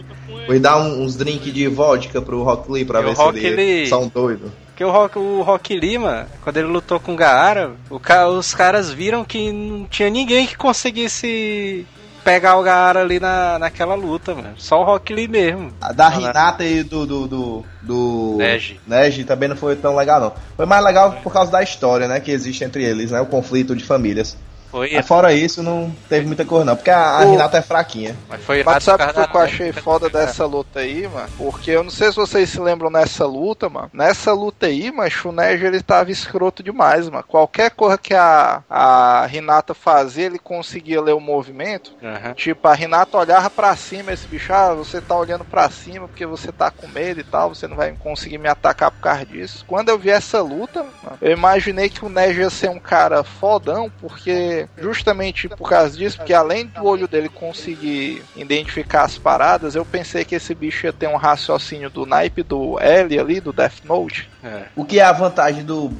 [0.46, 3.46] Vou dar um- uns drinks de vodka pro Rock Lee pra E ver Rock se
[3.46, 4.50] ele Lee- são doidos.
[4.66, 8.28] Porque o Rock, o Rock Lee, mano, quando ele lutou com o Gaara, o ca-
[8.28, 11.86] os caras viram que não tinha ninguém que conseguisse
[12.24, 14.54] pegar o Gaara ali na, naquela luta, mano.
[14.56, 15.72] Só o Rock Lee mesmo.
[15.80, 16.16] A da né?
[16.16, 17.06] Hinata e do.
[17.06, 17.26] do.
[17.28, 17.64] do.
[17.82, 18.80] do Neji.
[18.86, 20.32] Neji também não foi tão legal, não.
[20.56, 22.18] Foi mais legal por causa da história, né?
[22.18, 23.20] Que existe entre eles, né?
[23.20, 24.36] O conflito de famílias.
[24.74, 26.74] Foi, Mas fora isso, não teve muita coisa, não.
[26.74, 28.16] Porque a, a O- Hinata é fraquinha.
[28.28, 30.26] mas foi Mas sabe o que eu achei foda cara.
[30.26, 31.28] dessa luta aí, mano?
[31.38, 33.88] Porque eu não sei se vocês se lembram nessa luta, mano.
[33.92, 37.22] Nessa luta aí, mano, o Neji ele tava escroto demais, mano.
[37.22, 41.92] Qualquer coisa que a, a Renata fazia, ele conseguia ler o movimento.
[42.02, 42.34] Aham.
[42.34, 46.26] Tipo, a Renata olhava pra cima, esse bicho, ah, você tá olhando pra cima porque
[46.26, 49.64] você tá com medo e tal, você não vai conseguir me atacar por causa disso.
[49.68, 53.22] Quando eu vi essa luta, mano, eu imaginei que o Neji ia ser um cara
[53.22, 59.74] fodão, porque justamente por causa disso, porque além do olho dele conseguir identificar as paradas,
[59.74, 63.52] eu pensei que esse bicho ia ter um raciocínio do naipe do L ali, do
[63.52, 64.28] Death Note.
[64.42, 64.64] É.
[64.76, 65.90] O que é a vantagem do,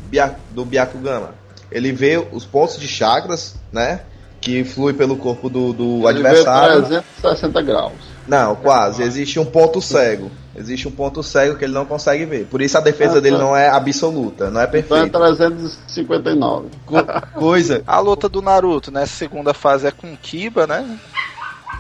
[0.51, 1.35] do Byakugama?
[1.71, 4.01] Ele vê os pontos de chakras, né?
[4.41, 6.83] Que flui pelo corpo do, do Ele vê adversário.
[6.87, 8.14] 360 graus.
[8.27, 9.03] Não, quase.
[9.03, 10.31] Existe um ponto cego.
[10.57, 12.47] Existe um ponto cego que ele não consegue ver.
[12.47, 13.43] Por isso a defesa Ah, dele tá.
[13.43, 15.19] não é absoluta, não é Então é perfeita.
[15.19, 16.69] 359.
[16.87, 16.97] Co-
[17.39, 17.83] coisa.
[17.87, 20.99] A luta do Naruto nessa segunda fase é com Kiba, né?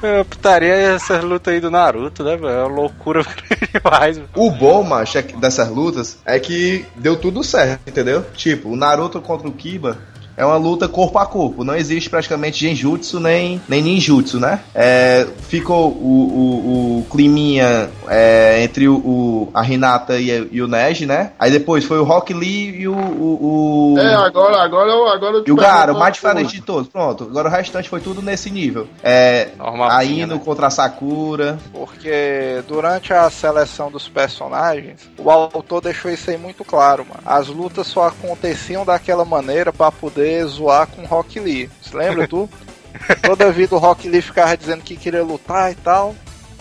[0.02, 2.48] É, putaria essa luta aí do Naruto, né, velho?
[2.48, 3.24] É uma loucura
[3.72, 4.28] demais, mano.
[4.34, 8.24] O bom, macho, é que- dessas lutas é que deu tudo certo, entendeu?
[8.34, 9.96] Tipo, o Naruto contra o Kiba
[10.36, 11.64] é uma luta corpo a corpo.
[11.64, 14.60] Não existe praticamente genjutsu nem, nem ninjutsu, né?
[14.74, 20.68] É, ficou o, o, o climinha é, entre o, o- a Hinata e, e o
[20.68, 21.32] Neji, né?
[21.38, 22.94] Aí depois foi o Rock Lee e o.
[22.94, 26.52] o, o- É, agora, agora eu, agora eu e o Gara, o pergunto mais diferente
[26.54, 26.88] de todos.
[26.88, 28.86] Pronto, agora o restante foi tudo nesse nível.
[29.02, 30.40] É, Normalzinho, a Ino né?
[30.44, 31.58] contra a Sakura.
[31.72, 37.20] Porque durante a seleção dos personagens, o autor deixou isso aí muito claro, mano.
[37.24, 41.70] As lutas só aconteciam daquela maneira pra poder zoar com o Rock Lee.
[41.80, 42.48] Você lembra, tu?
[43.22, 46.14] Toda vida o Rock Lee ficava dizendo que queria lutar e tal,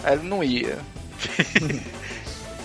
[0.04, 0.78] aí ele não ia.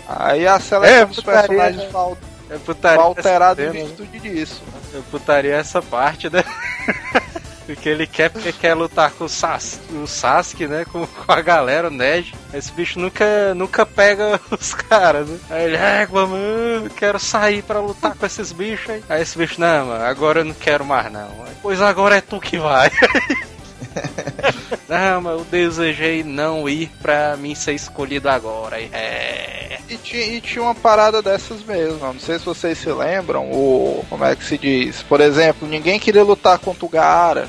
[0.08, 1.90] Aí a seleção É, dos personagens né?
[1.90, 2.16] foi
[2.48, 2.58] É
[2.96, 4.62] alterada em virtude disso.
[4.94, 6.42] É putaria essa parte, né?
[7.68, 10.86] Porque ele quer porque quer lutar com o, Sas, o Sasuke, né?
[10.90, 12.34] Com, com a galera, o Ned.
[12.54, 15.38] Esse bicho nunca, nunca pega os caras, né?
[15.50, 19.04] Aí ele, égua, mano, eu quero sair pra lutar com esses bichos aí.
[19.06, 21.28] Aí esse bicho, não, mano, agora eu não quero mais não.
[21.60, 22.90] Pois agora é tu que vai.
[24.88, 28.80] não, mas eu desejei não ir pra mim ser escolhido agora.
[28.80, 29.78] É.
[29.88, 31.98] E tinha, e tinha uma parada dessas mesmo.
[31.98, 33.50] Não sei se vocês se lembram.
[33.50, 34.04] O.
[34.08, 35.02] Como é que se diz?
[35.02, 37.48] Por exemplo, ninguém queria lutar contra o Gaara.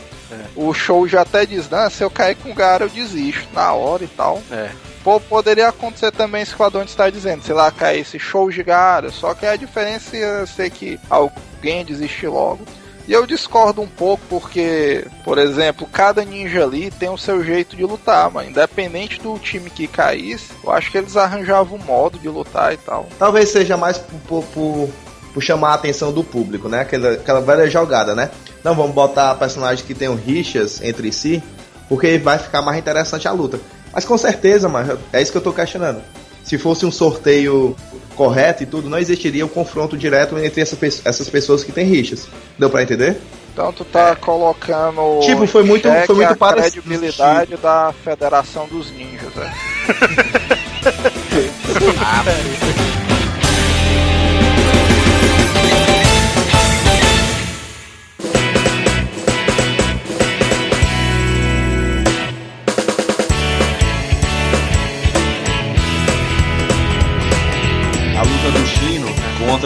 [0.55, 3.73] O show já até diz, não, se eu cair com o Gaara eu desisto na
[3.73, 4.41] hora e tal.
[4.51, 4.69] É.
[5.03, 8.49] Pô, poderia acontecer também isso que o Adonis está dizendo, sei lá, cair esse show
[8.51, 12.65] de Gaara, só que a diferença é ser que alguém desistir logo.
[13.09, 17.75] E eu discordo um pouco porque, por exemplo, cada ninja ali tem o seu jeito
[17.75, 22.19] de lutar, mas independente do time que caísse, eu acho que eles arranjavam um modo
[22.19, 23.07] de lutar e tal.
[23.17, 24.89] Talvez seja mais por, por-
[25.33, 26.81] por- chamar a atenção do público, né?
[26.81, 28.29] Aquela, aquela velha jogada, né?
[28.63, 31.41] Não vamos botar personagens que tenham rixas entre si,
[31.87, 33.59] porque vai ficar mais interessante a luta.
[33.91, 35.99] Mas com certeza, mano, é isso que eu tô questionando.
[36.49, 37.75] Se fosse um sorteio
[38.15, 40.75] correto e tudo, não existiria um confronto direto entre essa
[41.05, 42.27] essas pessoas que têm rixas.
[42.57, 43.17] Deu pra entender?
[43.53, 46.81] Então tu tá colocando Tipo, foi muito- foi muito a parecido.
[46.81, 49.53] credibilidade da Federação dos Ninjas, né?
[52.01, 52.23] a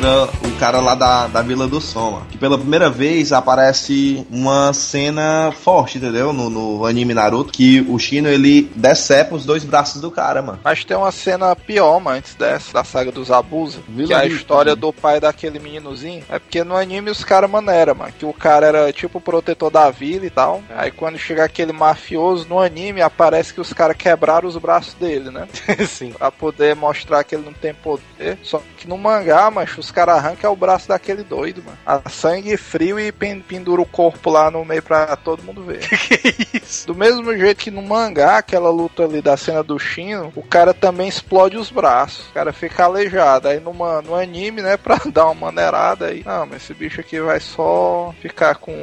[0.04, 2.28] contra o cara lá da, da Vila do Soma.
[2.30, 6.34] Que pela primeira vez aparece uma cena forte, entendeu?
[6.34, 10.60] No, no anime Naruto, que o Shino ele decepa os dois braços do cara, mano.
[10.62, 13.80] Mas tem uma cena pior, mano, antes dessa, da saga dos Abusa.
[13.88, 16.24] Vila que é a história do pai daquele meninozinho.
[16.30, 18.12] É porque no anime os caras maneira, mano.
[18.18, 20.62] Que o cara era tipo o protetor da vila e tal.
[20.76, 25.32] Aí quando chega aquele mafioso no anime, aparece que os caras quebraram os braços dele,
[25.32, 25.48] né?
[25.88, 26.12] Sim.
[26.12, 28.38] Pra poder mostrar que ele não tem poder.
[28.44, 31.78] Só que no mangá, macho, os caras arrancam o braço daquele doido, mano.
[31.86, 35.80] A sangue frio e pen- pendura o corpo lá no meio pra todo mundo ver.
[35.88, 36.88] que isso?
[36.88, 40.74] Do mesmo jeito que no mangá, aquela luta ali da cena do Shino, o cara
[40.74, 42.28] também explode os braços.
[42.30, 43.48] O cara fica aleijado.
[43.48, 46.24] Aí numa, no anime, né, pra dar uma maneirada aí.
[46.26, 48.74] Não, mas esse bicho aqui vai só ficar com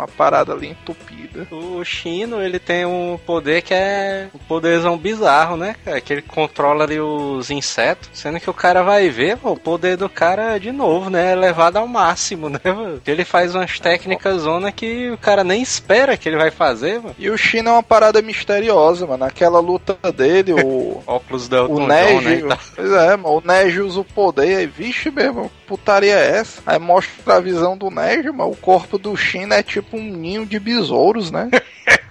[0.00, 1.46] a parada ali entupida.
[1.50, 6.00] O Shino, ele tem um poder que é um poderzão bizarro, né, cara?
[6.00, 8.08] Que ele controla ali os insetos.
[8.12, 11.32] Sendo que o cara vai ver, pô, o poder do cara, de novo, né?
[11.32, 13.00] É levado ao máximo, né, mano?
[13.06, 17.14] Ele faz umas técnicas zona que o cara nem espera que ele vai fazer, mano.
[17.18, 19.24] E o Shino é uma parada misteriosa, mano.
[19.24, 21.02] Aquela luta dele, o.
[21.06, 22.58] Óculos da O Elton John, Neji, né?
[22.76, 26.60] pois é, mano, o Neji usa o poder, aí, vixe mesmo, putaria é essa?
[26.66, 30.44] Aí mostra a visão do Neji, mano, o corpo do Shin é tipo um ninho
[30.44, 31.48] de besouros, né?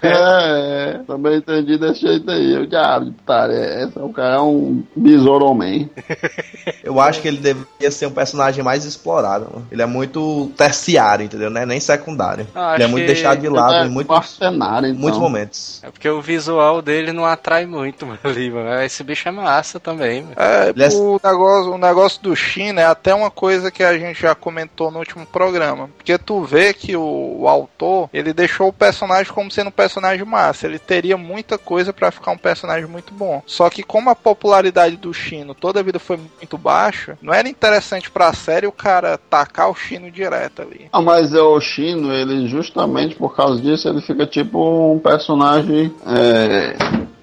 [0.02, 2.54] É, é, também entendi desse jeito aí.
[2.54, 4.02] Eu diabo de putaria é essa?
[4.02, 5.90] O cara é um besouro homem.
[6.82, 9.66] Eu acho que ele deveria ser um personagem mais explorado, mano.
[9.70, 11.50] Ele é muito terciário, entendeu?
[11.50, 12.46] Não é nem secundário.
[12.54, 14.94] Ah, ele é muito deixado de lado é em muitos, então.
[14.94, 15.80] muitos momentos.
[15.82, 18.82] É porque o visual dele não atrai muito, mano, ali, mano.
[18.82, 20.34] Esse bicho é massa também, mano.
[20.36, 24.20] É, é- o, negócio, o negócio do Shin é até uma coisa que a gente
[24.20, 25.88] já comentou no último programa.
[25.96, 30.24] Porque tu vê que o, o autor, ele deixou o personagem como sendo um personagem
[30.24, 30.66] massa.
[30.66, 33.42] Ele teria muita coisa pra ficar um personagem muito bom.
[33.46, 37.48] Só que como a popularidade do Shino toda a vida foi muito baixa, não era
[37.48, 40.88] interessante pra série o cara tacar o Shino direto ali.
[40.92, 45.92] Ah, mas é o Shino, ele justamente por causa disso, ele fica tipo um personagem
[46.06, 46.76] é,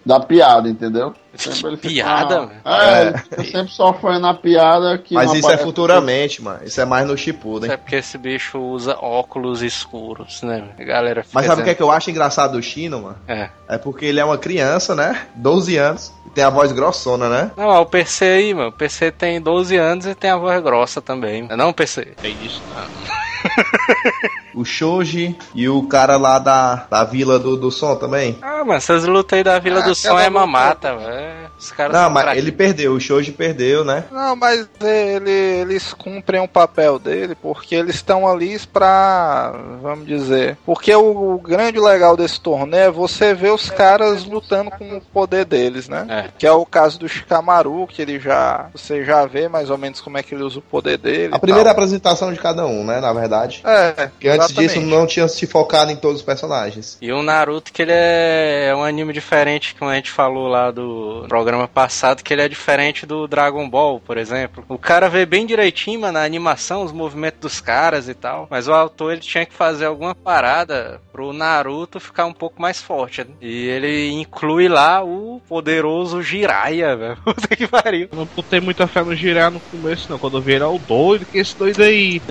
[0.07, 1.13] da piada, entendeu?
[1.35, 2.51] Sempre ele fica Piada, velho?
[2.65, 3.07] É, É.
[3.07, 5.13] ele fica sempre sofrendo na piada que.
[5.13, 6.59] Mas isso é futuramente, mano.
[6.63, 7.69] Isso é mais no Shippuden.
[7.69, 10.63] É porque esse bicho usa óculos escuros, né?
[10.79, 13.17] A galera fica Mas sabe o que é que eu acho engraçado do Shino, mano?
[13.27, 13.49] É.
[13.67, 15.27] É porque ele é uma criança, né?
[15.35, 16.11] 12 anos.
[16.25, 17.51] E tem a voz grossona, né?
[17.55, 18.69] Não, é o PC aí, mano.
[18.69, 21.43] O PC tem 12 anos e tem a voz grossa também.
[21.43, 22.13] Não é não, PC?
[22.21, 22.87] Tem disso não.
[24.59, 28.37] O Shoji e o cara lá da, da vila do, do som também.
[28.41, 31.47] Ah, mano, essas lutas aí da Vila Ah, do Som aquela é luta- mamata, velho.
[31.59, 32.93] Os caras Não, mas ele perdeu.
[32.93, 34.03] O Shoji perdeu, né?
[34.11, 40.57] Não, mas ele, eles cumprem o papel dele porque eles estão ali pra, vamos dizer,
[40.65, 45.01] porque o, o grande legal desse torneio é você ver os caras lutando com o
[45.01, 46.05] poder deles, né?
[46.09, 46.25] É.
[46.37, 49.99] Que é o caso do Shikamaru, que ele já, você já vê mais ou menos
[49.99, 51.33] como é que ele usa o poder dele.
[51.33, 51.73] A primeira tal.
[51.73, 52.99] apresentação de cada um, né?
[52.99, 53.61] Na verdade.
[53.65, 54.73] É, Porque antes exatamente.
[54.73, 56.97] disso não tinha se focado em todos os personagens.
[57.01, 61.25] E o Naruto, que ele é um anime diferente, como a gente falou lá do
[61.27, 64.63] programa passado, que ele é diferente do Dragon Ball, por exemplo.
[64.67, 68.47] O cara vê bem direitinho, mano, na animação, os movimentos dos caras e tal.
[68.49, 72.81] Mas o autor, ele tinha que fazer alguma parada pro Naruto ficar um pouco mais
[72.81, 73.21] forte.
[73.21, 73.29] né?
[73.41, 77.17] E ele inclui lá o poderoso Jiraiya, velho.
[77.23, 78.07] Puta que pariu.
[78.11, 80.17] Eu não botei muita fé no girar no começo, não.
[80.17, 82.21] Quando eu vi ele, é o doido, que esse doido aí.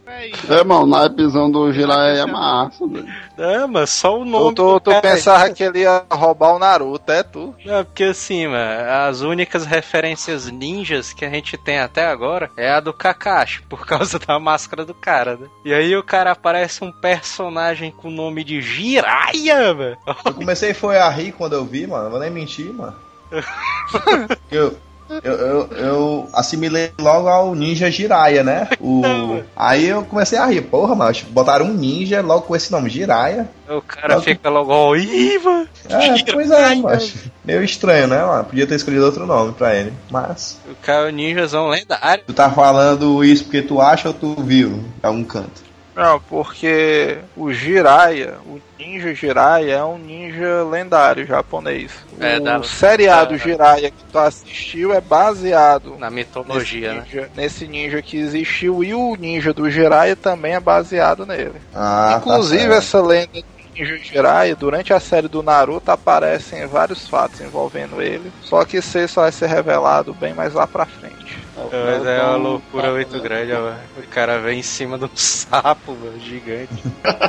[0.48, 3.06] É, mano, na episão do Jiraiya é massa, velho.
[3.38, 5.02] É, mas só o Tu, nome tu, do tu cara.
[5.02, 7.54] pensava que ele ia roubar o Naruto, é tu?
[7.64, 12.70] Não, porque assim, mano, as únicas referências ninjas que a gente tem até agora é
[12.70, 15.46] a do Kakashi, por causa da máscara do cara, né?
[15.64, 19.98] E aí o cara aparece um personagem com o nome de Jiraiya, velho.
[20.24, 22.04] Eu comecei foi a rir quando eu vi, mano.
[22.04, 22.94] Não vou nem mentir, mano.
[24.50, 24.76] eu,
[25.22, 28.68] eu, eu, eu assimilei logo ao Ninja Jiraiya, né?
[28.80, 29.02] O...
[29.56, 30.62] Aí eu comecei a rir.
[30.62, 33.48] Porra, mano, botaram um ninja logo com esse nome, Jiraiya.
[33.68, 35.66] O cara Logo- fica logo, ó, Iva!
[35.88, 38.44] É, pois é, mas meio estranho, né, mano?
[38.44, 39.92] Podia ter escolhido outro nome pra ele.
[40.10, 40.58] Mas.
[40.70, 42.24] O cara é um ninjazão lendário.
[42.26, 44.84] Tu tá falando isso porque tu acha ou tu viu?
[45.02, 45.65] É um canto.
[45.96, 51.90] Não, porque o Jiraiya, o ninja Jiraiya é um ninja lendário japonês.
[52.20, 57.00] É, o da- seriado da- Jiraiya que tu assistiu é baseado Na mitologia, né?
[57.00, 61.54] nesse, ninja, nesse ninja que existiu e o ninja do Jiraiya também é baseado nele.
[61.74, 63.42] Ah, Inclusive tá essa lenda
[63.76, 68.78] do ninja Jiraiya, durante a série do Naruto aparecem vários fatos envolvendo ele, só que
[68.78, 71.16] isso aí só vai ser revelado bem mais lá pra frente.
[71.56, 73.76] Mas é uma loucura muito grande, ó, velho.
[73.98, 76.82] O cara vem em cima de um sapo, velho, gigante.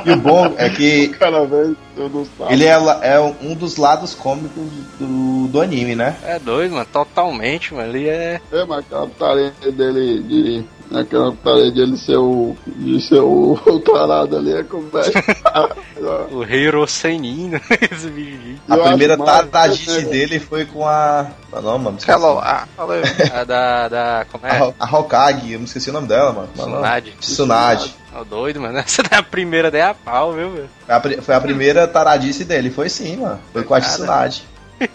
[0.04, 2.52] E o bom é que Cada vez eu não sabe.
[2.52, 2.72] ele é,
[3.02, 4.62] é um dos lados cômicos
[4.98, 6.14] do, do anime, né?
[6.24, 7.88] É doido, mano, totalmente, mano.
[7.96, 8.40] Ele é.
[8.52, 10.64] É, mas aquela putaria dele de.
[10.94, 12.56] Aquela putaria de ele ser o.
[12.66, 15.78] de ser o, o tarado ali é como é.
[16.32, 17.60] O Hiro Senin, né?
[17.90, 18.56] esse.
[18.68, 21.26] A Eu primeira taradice dele foi com a.
[21.52, 21.98] Não, não mano.
[22.06, 23.02] Hello, ah, valeu.
[23.34, 23.88] A da.
[23.88, 24.62] da como A, é?
[24.62, 26.48] Ho- a Hokage, eu não esqueci o nome dela, mano.
[26.54, 27.10] Tsunade.
[27.20, 27.94] Tsunade.
[28.14, 28.78] Ó, doido, mano.
[28.78, 30.70] Essa da primeira daí é a pau, viu, velho?
[30.86, 33.40] Foi a, foi a primeira taradice dele, foi sim, mano.
[33.52, 33.80] Foi com a.
[33.80, 34.44] Tsunade.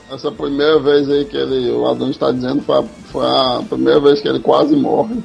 [0.10, 1.70] Essa primeira vez aí que ele.
[1.72, 5.22] O Adão está dizendo foi a, foi a primeira vez que ele quase morre.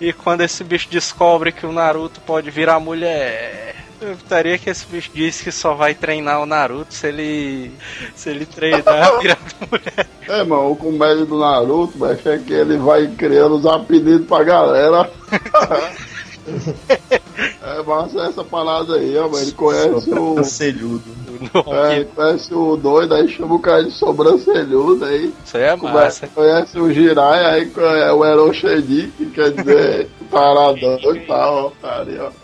[0.00, 3.76] E quando esse bicho descobre que o Naruto pode virar mulher.
[4.00, 7.70] Eu gostaria que esse bicho disse que só vai treinar o Naruto se ele.
[8.16, 9.38] se ele treinar virar
[9.70, 10.08] mulher.
[10.28, 14.42] É, mano, o comédia do Naruto, velho, é que ele vai criando os apelidos pra
[14.42, 15.08] galera.
[17.64, 19.38] é massa essa parada aí, ó, mano.
[19.38, 20.34] Ele conhece o.
[20.34, 21.22] Conselhudo.
[21.66, 25.32] É, ele conhece o doido, aí chama o cara de sobrancelhudo aí.
[25.44, 26.28] Isso aí é Conhece, massa.
[26.28, 32.04] conhece o Jirai, aí é o Eroshedi, que quer dizer taradão e tal, ó, cara,
[32.04, 32.30] aí, ó.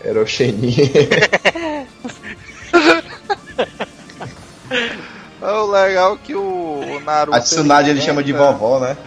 [5.41, 7.37] É o legal que o, o Naruto.
[7.37, 8.97] A Tsunade ele chama de vovó, né?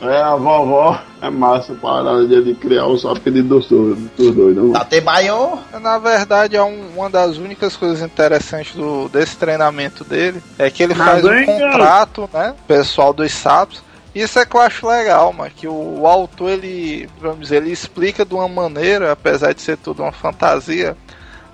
[0.00, 4.72] É, a vovó é massa a parada de criar os apelidos dos, dos dois, não?
[4.72, 5.58] Tatebayo.
[5.80, 10.82] Na verdade, é um- uma das únicas coisas interessantes do, desse treinamento dele é que
[10.82, 12.54] ele faz um contrato, né?
[12.66, 13.82] Pessoal dos sapos.
[14.14, 15.50] Isso é que eu acho legal, mano.
[15.56, 19.76] Que o, o autor, ele, vamos dizer, ele explica de uma maneira, apesar de ser
[19.76, 20.96] tudo uma fantasia,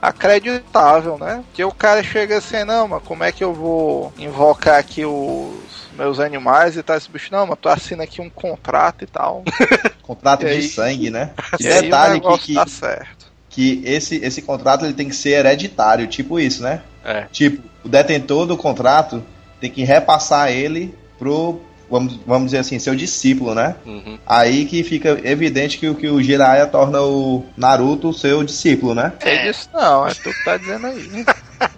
[0.01, 1.45] acreditável, né?
[1.53, 5.55] Que o cara chega assim, não, mas como é que eu vou invocar aqui os
[5.97, 6.97] meus animais e tal?
[6.97, 9.43] Esse bicho, não, mas tu assina aqui um contrato e tal.
[10.03, 11.31] Contrato E de aí- sangue, né?
[11.61, 13.27] E E aí o detalhe que, que, tá certo.
[13.49, 16.83] que esse, esse contrato ele tem que ser hereditário, tipo isso, né?
[17.05, 17.27] É.
[17.31, 19.23] Tipo, o detentor do contrato
[19.61, 21.61] tem que repassar ele pro,
[21.91, 23.75] vamos, vamos dizer assim, seu discípulo, né?
[23.85, 24.19] Uhum.
[24.27, 29.13] Aí que fica evidente que, o- que o Jiraiya torna o Naruto seu discípulo, né?
[29.21, 31.25] É disso não, é tu que tá dizendo aí.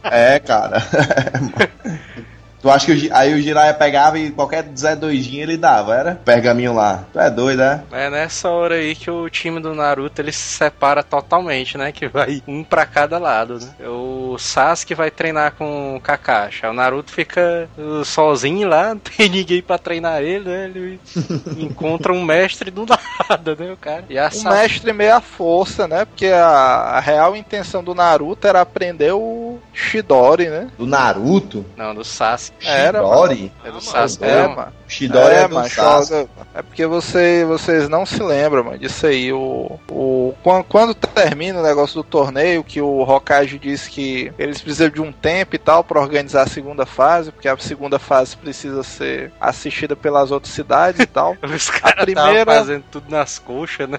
[0.05, 0.83] É, cara.
[2.63, 6.15] Tu acha que o, aí o Jiraiya pegava e qualquer Zé Doidinho ele dava, era?
[6.25, 7.05] Pergaminho lá.
[7.13, 7.83] Tu é doido, é?
[7.91, 11.91] É nessa hora aí que o time do Naruto ele se separa totalmente, né?
[11.91, 13.89] Que vai um pra cada lado, né?
[13.89, 16.65] O Sasuke vai treinar com o Kakashi.
[16.65, 20.65] aí O Naruto fica uh, sozinho lá, não tem ninguém pra treinar ele, né?
[20.67, 21.01] Ele
[21.59, 22.87] encontra um mestre do
[23.29, 23.73] nada, né?
[23.73, 24.05] O cara.
[24.09, 26.05] E a Um mestre meia força, né?
[26.05, 29.42] Porque a, a real intenção do Naruto era aprender o
[29.73, 30.69] Shidori, né?
[30.79, 31.65] Do Naruto?
[31.77, 32.67] Não, do Sasuke.
[32.69, 33.53] Era, Shidori?
[33.65, 34.25] É do Ah, Sasuke.
[34.25, 34.73] É, mano.
[34.87, 36.29] Shidori é, é, do mano, Sasuke.
[36.55, 39.33] é porque você, vocês não se lembram, mano, disso aí.
[39.33, 44.61] O, o, quando, quando termina o negócio do torneio, que o Hokage diz que eles
[44.61, 48.37] precisam de um tempo e tal pra organizar a segunda fase, porque a segunda fase
[48.37, 51.35] precisa ser assistida pelas outras cidades e tal.
[51.43, 53.99] Os caras primeira- fazendo tudo nas coxas, né?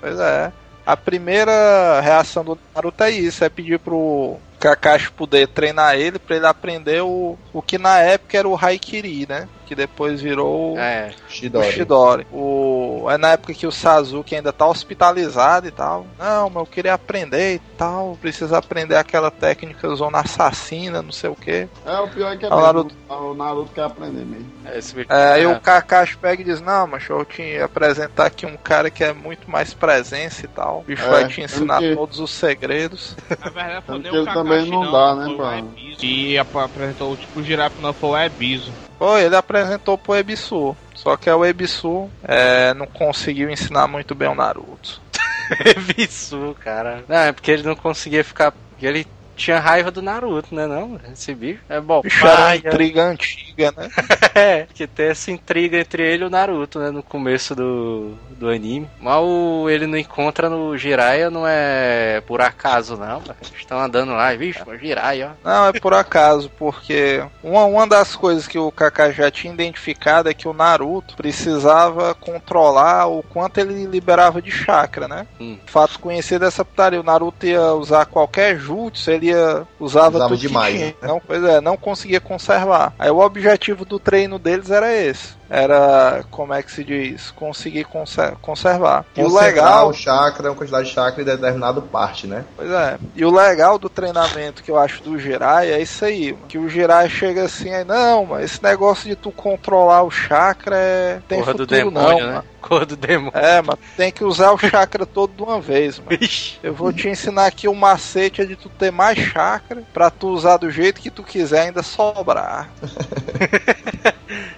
[0.00, 0.52] Pois é.
[0.86, 6.36] A primeira reação do Naruto é isso, é pedir pro Kakashi poder treinar ele pra
[6.36, 9.46] ele aprender o, o que na época era o Haikiri, né?
[9.66, 11.12] Que depois virou É.
[11.28, 11.72] o Shidori.
[11.72, 12.26] Shidori.
[12.32, 16.06] O, é na época que o Sasuke ainda tá hospitalizado e tal.
[16.18, 18.16] Não, mas eu queria aprender e tal.
[18.20, 21.66] Precisa aprender aquela técnica zona assassina, não sei o que.
[21.86, 22.60] É, o pior é que é o.
[22.60, 22.94] Naruto.
[23.08, 24.52] O Naruto quer aprender mesmo.
[24.74, 25.48] Esse bicho- É, aí é.
[25.48, 29.12] o Kakashi pega e diz: Não, mas eu te apresentar aqui um cara que é
[29.12, 30.80] muito mais presença e tal.
[30.80, 33.16] O bicho É, vai te ensinar porque- todos os segredos.
[33.42, 35.36] Na verdade, foi Tanto nem que o ele Kakashi, também não dá, né, foi o
[35.36, 36.04] pra- Ebisu.
[36.04, 38.74] E ap- apresentou tipo, o Jiraiya não foi o Ebisu.
[38.98, 40.76] Pô, ele apresentou pro Ebisu.
[40.94, 45.02] Só que o Ebisu é, não conseguiu ensinar muito bem o Naruto.
[45.76, 47.04] Visu, cara.
[47.08, 48.54] Não, é porque ele não conseguia ficar.
[48.80, 50.66] Ele tinha raiva do Naruto, né?
[50.66, 52.00] Não, esse bicho é bom.
[52.02, 53.88] Bicho era uma intriga antiga, né?
[54.34, 56.90] É, que tem essa intriga entre ele e o Naruto, né?
[56.90, 58.88] No começo do, do anime.
[59.00, 63.22] Mas o, ele não encontra no Jiraiya não é por acaso, não.
[63.56, 65.48] estão andando lá e, vixe, o Jiraiya, ó.
[65.48, 70.28] Não, é por acaso, porque uma, uma das coisas que o Kakashi já tinha identificado
[70.28, 75.26] é que o Naruto precisava controlar o quanto ele liberava de chakra, né?
[75.40, 75.58] Hum.
[75.66, 80.78] Fato conhecido dessa putaria, o Naruto ia usar qualquer jutsu, ele usava, Usava tudo demais,
[80.78, 80.94] né?
[81.02, 82.92] Não, pois é, não conseguia conservar.
[82.98, 85.34] Aí o objetivo do treino deles era esse.
[85.48, 87.30] Era, como é que se diz?
[87.32, 89.04] Conseguir conser- conservar.
[89.16, 92.44] E o legal, o chakra, uma quantidade de chakra em determinado parte, né?
[92.56, 92.98] Pois é.
[93.14, 96.46] E o legal do treinamento que eu acho do Jiraiya é isso aí, mano.
[96.48, 100.76] que o Jiraiya chega assim, aí, não, mas esse negócio de tu controlar o chakra
[100.76, 101.20] é...
[101.28, 102.32] tem Porra do futuro demônio, não, né?
[102.34, 102.44] mano.
[102.64, 103.32] Cor do demônio.
[103.34, 106.18] É, mas tem que usar o chakra todo de uma vez, mano.
[106.62, 110.28] Eu vou te ensinar aqui o macete é de tu ter mais chakra pra tu
[110.28, 112.70] usar do jeito que tu quiser ainda sobrar.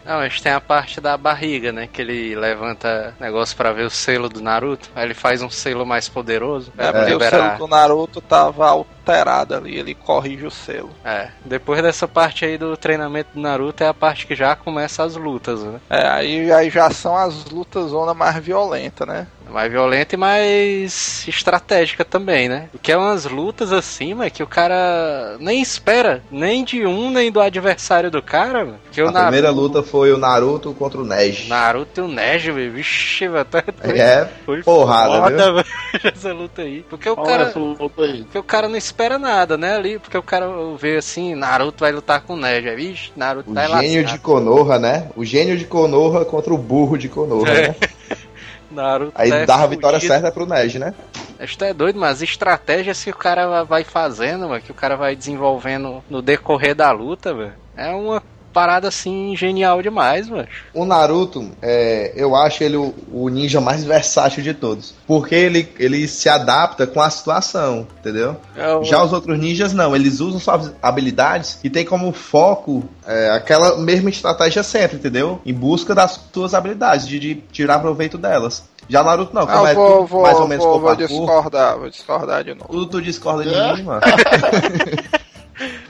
[0.04, 1.86] Não, mas tem a parte da barriga, né?
[1.86, 4.90] Que ele levanta negócio pra ver o selo do Naruto.
[4.94, 6.72] Aí ele faz um selo mais poderoso.
[6.76, 10.90] É, porque o selo do Naruto tava alterado ali, ele corrige o selo.
[11.04, 15.04] É, depois dessa parte aí do treinamento do Naruto é a parte que já começa
[15.04, 15.78] as lutas, né?
[15.88, 19.28] É, aí, aí já são as lutas zona mais violenta, né?
[19.48, 22.68] Mais violenta e mais estratégica também, né?
[22.72, 27.30] Porque é umas lutas assim, mano, que o cara nem espera, nem de um, nem
[27.30, 28.78] do adversário do cara, mano.
[28.90, 31.48] Que o A Naruto, primeira luta foi o Naruto contra o Neji.
[31.48, 32.72] Naruto e o Neji, velho.
[32.72, 33.44] Vixe, velho.
[33.44, 35.66] Tá, É, foi porrada, foda, velho,
[36.12, 36.84] essa luta aí.
[36.90, 37.42] Porque o Olha cara.
[37.44, 38.22] essa luta aí.
[38.24, 39.74] Porque o cara não espera nada, né?
[39.74, 40.46] Ali, porque o cara
[40.78, 42.68] vê assim, Naruto vai lutar com o Neji.
[42.68, 44.18] Aí, Vixe, Naruto o tá gênio de.
[44.18, 45.08] Konoha, né?
[45.16, 47.68] O gênio de Konoha contra o burro de Konoha, É.
[47.68, 47.76] né?
[48.70, 50.92] Naruto Aí tá dava a vitória certa pro Neji, né?
[51.40, 55.14] Isso é doido, mas estratégias que o cara vai fazendo, mano, que o cara vai
[55.14, 57.52] desenvolvendo no decorrer da luta, velho.
[57.76, 58.22] É uma
[58.56, 60.48] parada assim genial demais, mano.
[60.72, 64.94] O Naruto, é, eu acho ele o, o ninja mais versátil de todos.
[65.06, 68.34] Porque ele, ele se adapta com a situação, entendeu?
[68.56, 73.28] É Já os outros ninjas não, eles usam suas habilidades e tem como foco é,
[73.30, 75.38] aquela mesma estratégia sempre, entendeu?
[75.44, 78.64] Em busca das suas habilidades, de, de tirar proveito delas.
[78.88, 80.96] Já Naruto não, como Ah, é eu vou, tudo vou, mais ou menos vou, vou
[80.96, 82.68] discordar, vou discordar de novo.
[82.70, 83.74] tudo tu discorda de É?
[83.74, 84.00] mim, mano.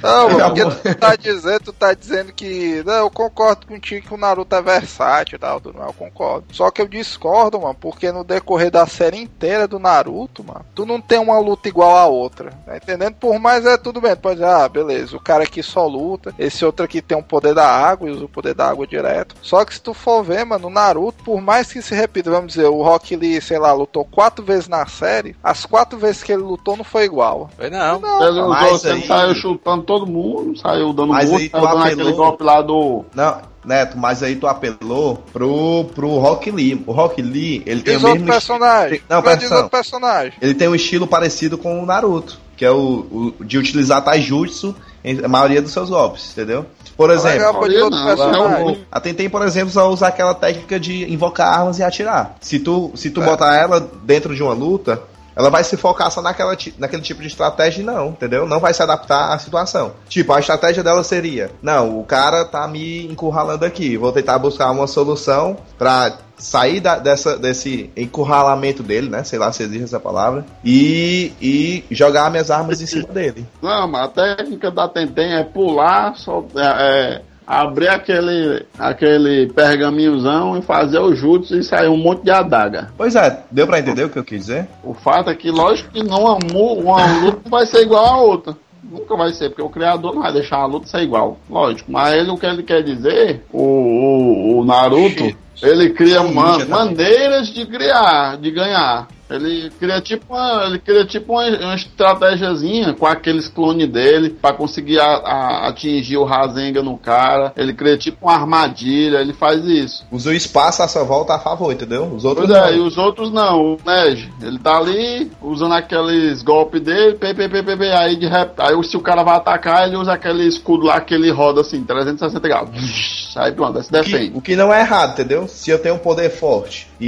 [0.02, 2.82] Não, Já porque tu tá dizendo, tu tá dizendo que.
[2.84, 6.46] Não, eu concordo contigo que o Naruto é versátil e tal, tudo mais, eu concordo.
[6.52, 10.84] Só que eu discordo, mano, porque no decorrer da série inteira do Naruto, mano, tu
[10.84, 12.50] não tem uma luta igual a outra.
[12.66, 13.14] Tá entendendo?
[13.14, 16.34] Por mais é tudo bem, tu pode dizer, ah, beleza, o cara aqui só luta,
[16.38, 19.34] esse outro aqui tem o poder da água e usa o poder da água direto.
[19.42, 22.52] Só que se tu for ver, mano, no Naruto, por mais que se repita, vamos
[22.54, 26.32] dizer, o Rock Lee, sei lá, lutou quatro vezes na série, as quatro vezes que
[26.32, 27.50] ele lutou não foi igual.
[27.56, 28.00] Foi não.
[28.22, 31.78] Ele usou, aí- saiu chutando todo mundo, saiu dando Mas muito, aí tu saiu dando
[31.84, 32.16] aquele apelou.
[32.16, 33.04] golpe lá do.
[33.14, 36.80] Não, Neto, mas aí tu apelou pro, pro Rock Lee.
[36.86, 39.00] O Rock Lee, ele tem Diz o outro mesmo personagem.
[39.08, 39.56] Não, Não, presta diz atenção.
[39.64, 40.32] outro personagem.
[40.40, 44.74] Ele tem um estilo parecido com o Naruto, que é o, o de utilizar taijutsu
[45.04, 46.64] em a maioria dos seus golpes, entendeu?
[46.96, 48.64] Por exemplo, Legal, pode Olha, outro não, personagem.
[48.66, 48.76] não.
[48.90, 52.36] a Tentem, por exemplo, só usar aquela técnica de invocar armas e atirar.
[52.40, 53.26] Se tu, se tu É.
[53.26, 55.02] botar ela dentro de uma luta,
[55.36, 58.46] ela vai se focar só naquela, naquele tipo de estratégia, não, entendeu?
[58.46, 59.92] Não vai se adaptar à situação.
[60.08, 64.70] Tipo, a estratégia dela seria: não, o cara tá me encurralando aqui, vou tentar buscar
[64.70, 69.24] uma solução pra sair da- dessa, desse encurralamento dele, né?
[69.24, 73.46] Sei lá se existe essa palavra, e, e jogar minhas armas em cima dele.
[73.62, 80.58] Não, mas a técnica da Tentem é pular, sol- é, é, abrir aquele, aquele pergaminhozão
[80.58, 82.90] e fazer o jutsu e sair um monte de adaga.
[82.96, 84.66] Pois é, deu pra entender o que eu quis dizer?
[84.82, 88.56] O fato é que, lógico que não uma, luta não vai ser igual a outra.
[88.88, 91.38] Nunca vai ser, porque o criador não vai deixar a luta ser igual.
[91.50, 91.90] Lógico.
[91.90, 96.52] Mas ele, o que ele quer dizer, o, o, o Naruto, ele cria Ninja ma-
[96.52, 96.68] também.
[96.68, 99.08] maneiras de criar, de ganhar.
[99.28, 104.52] Ele cria tipo uma, ele cria tipo uma, uma estratégiazinha com aqueles clones dele pra
[104.52, 107.52] conseguir a- a- atingir o Rasengan no cara.
[107.56, 110.04] Ele cria tipo uma armadilha, ele faz isso.
[110.10, 112.04] Usa o espaço à sua volta a favor, entendeu?
[112.06, 112.86] Os outros Pois é, e não.
[112.86, 117.76] os outros não, oNej, ele tá ali usando aqueles golpes dele, pê, pê, pê, pê,
[117.76, 118.52] pê, aí de rep...
[118.58, 121.82] aí se o cara vai atacar, ele usa aquele escudo lá que ele roda assim,
[121.82, 123.34] 360 graus.
[123.36, 124.32] Aí pronto, aí se O que, defende.
[124.38, 125.46] o que não é errado, entendeu?
[125.48, 127.06] Se eu tenho um poder forte e,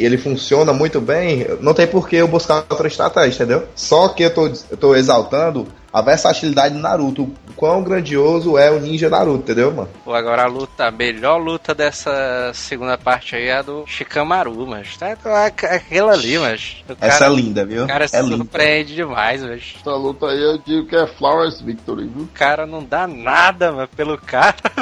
[0.00, 3.68] e ele funciona muito bem, não tem por que eu buscar outra estratégia, entendeu?
[3.74, 8.68] Só que eu tô, eu tô exaltando a versatilidade do Naruto, o quão grandioso é
[8.68, 9.88] o ninja Naruto, entendeu, mano?
[10.04, 14.66] Pô, agora a luta, a melhor luta dessa segunda parte aí é a do Shikamaru,
[14.66, 17.84] mas tá tá aquela ali, mas Essa cara, é linda, viu?
[17.84, 18.36] o cara se é linda.
[18.38, 22.24] surpreende demais, mas Essa luta aí eu digo que é Flowers Victory, viu?
[22.24, 24.56] o cara não dá nada, mano, pelo cara.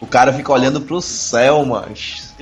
[0.00, 1.88] O cara fica olhando pro céu, mano.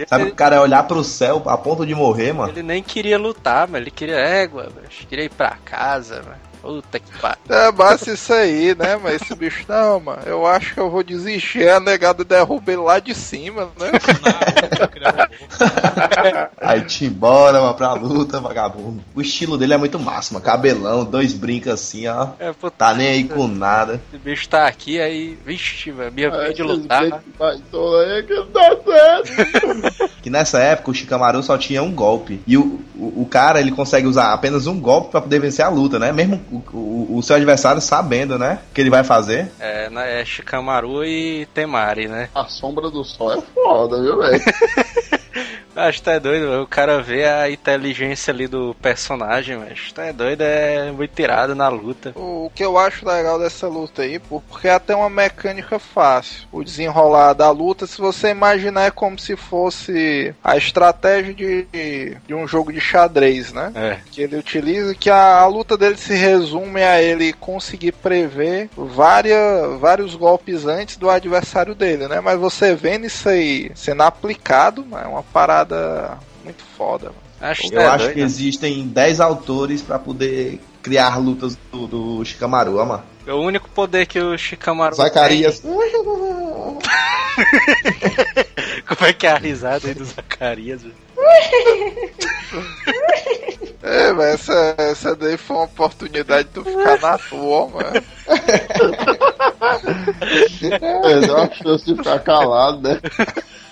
[0.07, 2.53] Sabe o cara é olhar pro céu a ponto de morrer, mano?
[2.53, 6.54] Ele nem queria lutar, mas ele queria égua, mas queria ir pra casa, mano.
[6.65, 7.37] Puta que pariu.
[7.47, 8.97] É basta isso aí, né?
[8.97, 11.69] Mas esse bicho, não, mano, eu acho que eu vou desistir.
[11.69, 13.91] A negada derruba ele lá de cima, né?
[16.61, 19.03] Aí te embora, mano, pra luta, vagabundo.
[19.15, 20.41] O estilo dele é muito mano.
[20.41, 22.29] Cabelão, dois brincos assim, ó.
[22.39, 24.01] É, puta, Tá nem aí com nada.
[24.09, 27.03] esse bicho tá aqui, aí, vixe, mano, minha É, vez de lutar.
[27.03, 27.13] Aí
[30.23, 32.41] que nessa época o Shikamaru só tinha um golpe.
[32.47, 35.69] E o, o, o cara, ele consegue usar apenas um golpe pra poder vencer a
[35.69, 36.13] luta, né?
[36.13, 36.41] Mesmo
[36.73, 38.61] o, o, seu adversário sabendo, né?
[38.71, 39.51] O que ele vai fazer.
[39.59, 42.29] É, né, é Shikamaru e Temari, né?
[42.35, 44.43] A sombra do sol é foda, viu, velho?
[45.77, 50.43] Acho que tá doido, o cara vê a inteligência ali do personagem, mas tá doido,
[50.43, 52.13] é muito tirado na luta.
[52.15, 56.47] O que eu acho legal dessa luta aí, porque é até uma mecânica fácil.
[56.53, 62.35] O desenrolar da luta, se você imaginar, é como se fosse a estratégia de, de
[62.35, 63.73] um jogo de xadrez, né?
[63.75, 63.99] É.
[64.11, 69.79] que ele utiliza, que a, a luta dele se resume a ele conseguir prever várias,
[69.81, 72.21] vários golpes antes do adversário dele, né?
[72.21, 75.64] Mas você vendo isso aí sendo aplicado, é uma parada
[76.45, 77.07] muito foda.
[77.07, 77.19] mano.
[77.41, 78.15] Acho que Eu tá acho doido.
[78.15, 83.03] que existem 10 autores pra poder criar lutas do, do Shikamaru, ó, mano.
[83.27, 85.61] O único poder que o Shikamaru Zacarias.
[85.61, 85.71] tem...
[88.87, 90.83] Como é que é a risada aí do Zacarias?
[93.83, 98.03] É, mas essa, essa daí foi uma oportunidade de tu ficar na tua, mano.
[101.03, 103.01] Perdeu a chance de ficar calado, né?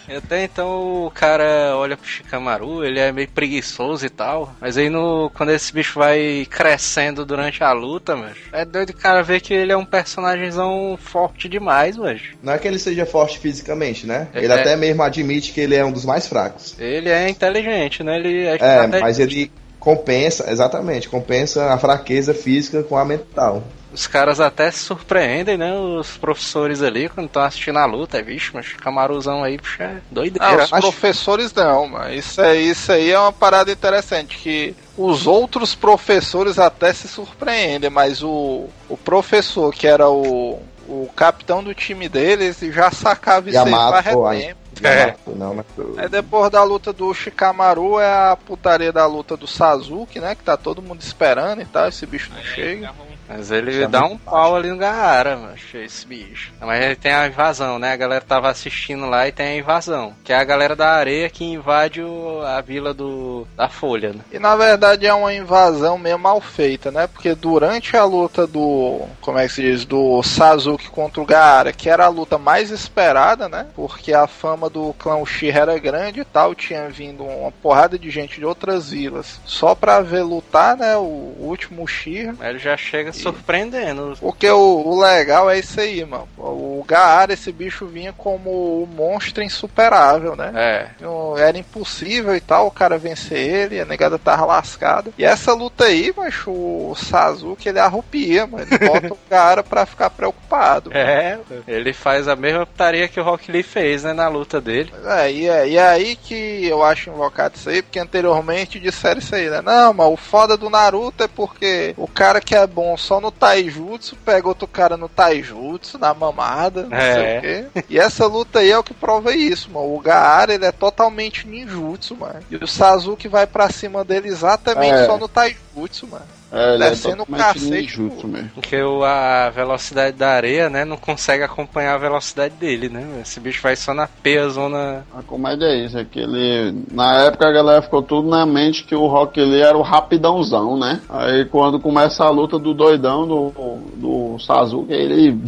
[0.09, 4.55] Até então o cara olha pro Shikamaru, ele é meio preguiçoso e tal.
[4.61, 8.97] Mas aí no, quando esse bicho vai crescendo durante a luta, mas é doido o
[8.97, 13.07] cara ver que ele é um personagemzão forte demais, mas Não é que ele seja
[13.07, 14.29] forte fisicamente, né?
[14.33, 14.45] É.
[14.45, 16.75] Ele até mesmo admite que ele é um dos mais fracos.
[16.79, 18.17] ele é inteligente, né?
[18.17, 19.51] Ele é, É, mas ele
[19.83, 23.65] compensa, exatamente, compensa a fraqueza física com a mental.
[23.93, 25.75] Os caras até se surpreendem, né?
[25.75, 28.17] Os professores ali, quando estão assistindo a luta.
[28.17, 30.63] É, vixe, mas Camaruzão aí, puxa, é Ah, doideira.
[30.65, 32.15] os professores não, mano.
[32.15, 37.91] Isso aí, isso aí é uma parada interessante, que os outros professores até se surpreendem,
[37.91, 43.59] mas o, o professor, que era o, o capitão do time deles, já sacava isso
[43.59, 44.43] Yamato, aí aí.
[44.43, 44.63] tempo.
[44.83, 45.15] É.
[45.27, 45.67] Não, mas...
[45.99, 50.35] Aí depois da luta do Shikamaru é a putaria da luta do Sasuke, né?
[50.35, 52.93] Que tá todo mundo esperando e tal, esse bicho não chega.
[53.33, 56.53] Mas ele Chama dá de um pau ali no Gaara, mano, esse bicho.
[56.61, 57.93] Mas ele tem a invasão, né?
[57.93, 60.15] A galera tava assistindo lá e tem a invasão.
[60.23, 64.21] Que é a galera da areia que invade o- a vila do da Folha, né?
[64.33, 67.07] E na verdade é uma invasão meio mal feita, né?
[67.07, 69.03] Porque durante a luta do.
[69.21, 69.85] Como é que se diz?
[69.85, 73.67] Do Sasuke contra o Gaara, que era a luta mais esperada, né?
[73.75, 76.55] Porque a fama do clã Uchiha era grande e tal.
[76.55, 80.97] Tinha vindo uma porrada de gente de outras vilas só pra ver lutar, né?
[80.97, 82.35] O último Uchiha.
[82.41, 84.17] Ele já chega surpreendendo.
[84.21, 86.29] Porque o, o legal é isso aí, mano.
[86.37, 90.53] O Gaara, esse bicho vinha como o monstro insuperável, né?
[90.55, 90.91] É.
[90.97, 95.11] Então, Era impossível e tal, o cara vencer ele, a negada tava lascada.
[95.17, 98.67] E essa luta aí, macho, o Sasuke ele arrupia, mano.
[98.71, 100.91] Ele bota o Gaara pra ficar preocupado.
[100.93, 104.93] É, ele faz a mesma putaria que o Rock Lee fez, né, na luta dele.
[105.05, 109.19] É, e é, e é aí que eu acho invocado isso aí, porque anteriormente disseram
[109.19, 109.61] isso aí, né?
[109.61, 113.31] Não, mas o foda do Naruto é porque o cara que é bom só no
[113.31, 117.15] Taijutsu pega outro cara no Taijutsu, na mamada, não É.
[117.15, 117.85] sei o quê.
[117.91, 119.95] E essa luta aí é o que prova isso, mano.
[119.95, 122.41] O Gaara, ele é totalmente ninjutsu, mano.
[122.51, 125.07] E o Sasuke vai pra cima dele exatamente É.
[125.07, 125.63] só no Taijutsu,
[126.07, 126.25] mano.
[126.51, 128.51] É, ele é Descendo o totalmente cacete, ninjutsu mesmo.
[128.55, 133.21] Porque o, a velocidade da areia, né, não consegue acompanhar a velocidade dele, né?
[133.23, 135.05] Esse bicho vai só na peia zona.
[135.15, 136.85] A comédia é isso, é que ele.
[136.91, 140.79] Na época a galera ficou tudo na mente que o Rock Lee era o rapidãozão,
[140.79, 141.01] né?
[141.09, 143.53] Aí quando começa a luta do doidão do,
[143.97, 145.39] do Sasuke, ele.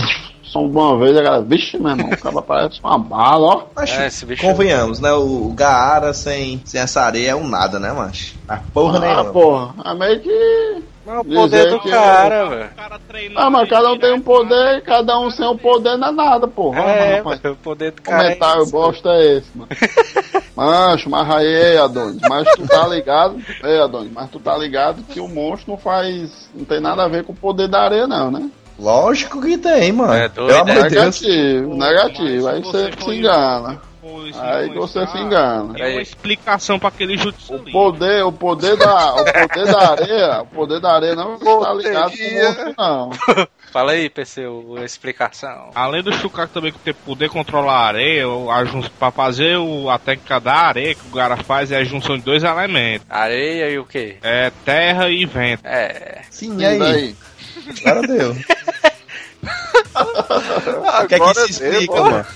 [0.55, 1.43] Só uma vez a galera.
[1.43, 3.63] Vixe, meu irmão, o cara parece uma bala, ó.
[3.75, 5.13] Mas, É, esse bicho- convenhamos, né?
[5.13, 8.37] O Gaara sem, sem essa areia é um nada, né, macho?
[8.47, 9.25] A porra Ah, nenhuma.
[9.33, 9.75] porra.
[9.85, 10.83] É meio que.
[11.05, 12.71] Mas o Dizer poder do cara, velho.
[13.35, 16.13] O Ah, mas cada um tem um poder, cada um sem o poder não é
[16.13, 16.81] nada, porra.
[16.81, 18.17] É, Rapaz, o poder do cara.
[18.17, 18.71] é comentário isso.
[18.73, 19.69] bosta é esse, mano.
[20.57, 25.19] Mancho, mas aí, Adonis, mas tu tá ligado, ei, Adonis, mas tu tá ligado que
[25.21, 28.31] o monstro não faz, não tem nada a ver com o poder da areia, não,
[28.31, 28.49] né?
[28.79, 30.13] Lógico que tem, mano.
[30.15, 31.21] É doido, Pelo amor é de Deus.
[31.21, 33.81] Negativo, negativo, aí você se engana.
[34.39, 35.73] Aí que você se engana.
[35.75, 37.73] Tem uma explicação pra aquele jutsu ali.
[37.73, 42.13] Poder, o poder da, o poder da areia, o poder da areia não tá ligado
[42.13, 43.11] com o monstro, não.
[43.73, 45.71] Fala aí, PC, o- a explicação.
[45.75, 48.49] Além do Shukaku também ter poder controlar a areia, o-
[48.99, 52.23] pra fazer o- a técnica da areia que o cara faz é a junção de
[52.25, 53.07] dois elementos.
[53.09, 54.19] Areia e o quê?
[54.23, 55.63] É terra e vento.
[55.65, 56.21] É.
[56.31, 56.79] Sim, e E aí?
[56.79, 57.17] daí?
[57.85, 58.37] Agora deu.
[59.97, 62.11] O que é que Agora se explica, mano.
[62.11, 62.27] mano?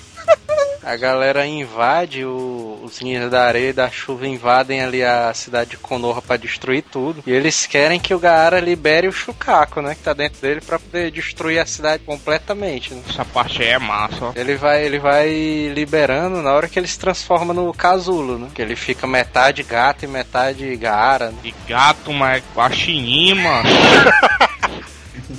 [0.83, 5.71] A galera invade, o- os ninjas da areia e da chuva invadem ali a cidade
[5.71, 7.23] de Konoha pra destruir tudo.
[7.27, 9.95] E eles querem que o Gaara libere o Shukaku, né?
[9.95, 13.03] Que tá dentro dele pra poder destruir a cidade completamente, né?
[13.09, 14.33] Essa parte aí é massa, ó.
[14.35, 15.29] Ele vai, ele vai
[15.75, 18.49] liberando na hora que ele se transforma no casulo, né?
[18.55, 21.27] Que ele fica metade gato e metade Gaara.
[21.31, 21.35] né?
[21.43, 23.69] De gato, mas guaxinim, mano.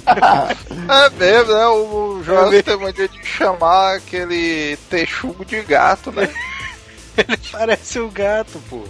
[0.90, 1.68] É mesmo, né?
[1.68, 6.30] O Jorge tem mania de chamar aquele texugo de gato, né?
[7.18, 8.84] Ele parece o gato, pô.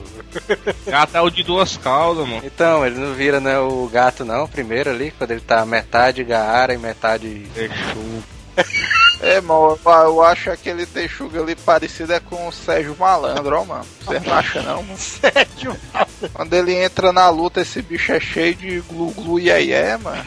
[0.86, 2.42] Gato é o de duas caudas, mano.
[2.44, 6.74] Então, ele não vira né, o gato não, primeiro ali, quando ele tá metade Gaara
[6.74, 8.24] e metade Deixou.
[9.22, 13.66] É, mano, eu- eu acho aquele texugo ali parecido é com o Sérgio Malandro, ó,
[13.66, 13.86] mano.
[14.06, 14.96] Você não acha não, mano?
[14.98, 15.76] Sérgio
[16.34, 20.24] Quando ele entra na luta, esse bicho é cheio de glu-glu e aí é, mano.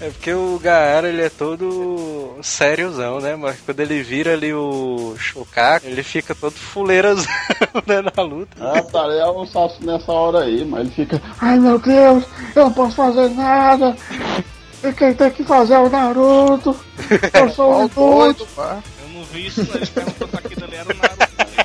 [0.00, 3.36] É porque o Gaara ele é todo sériozão, né?
[3.36, 7.24] Mas quando ele vira ali o Shokaku, ele fica todo fuleirazão
[7.86, 8.56] né, na luta.
[8.60, 12.24] Ah, tarefa é o Sasuke nessa hora aí, mas ele fica, ai meu Deus,
[12.56, 13.96] eu não posso fazer nada.
[14.84, 16.76] E quem tem que fazer é o Naruto.
[17.32, 18.46] Eu sou o doido.
[18.56, 18.82] mano.
[19.02, 21.24] Eu não vi isso, ele perguntou se aquilo ali era o Naruto.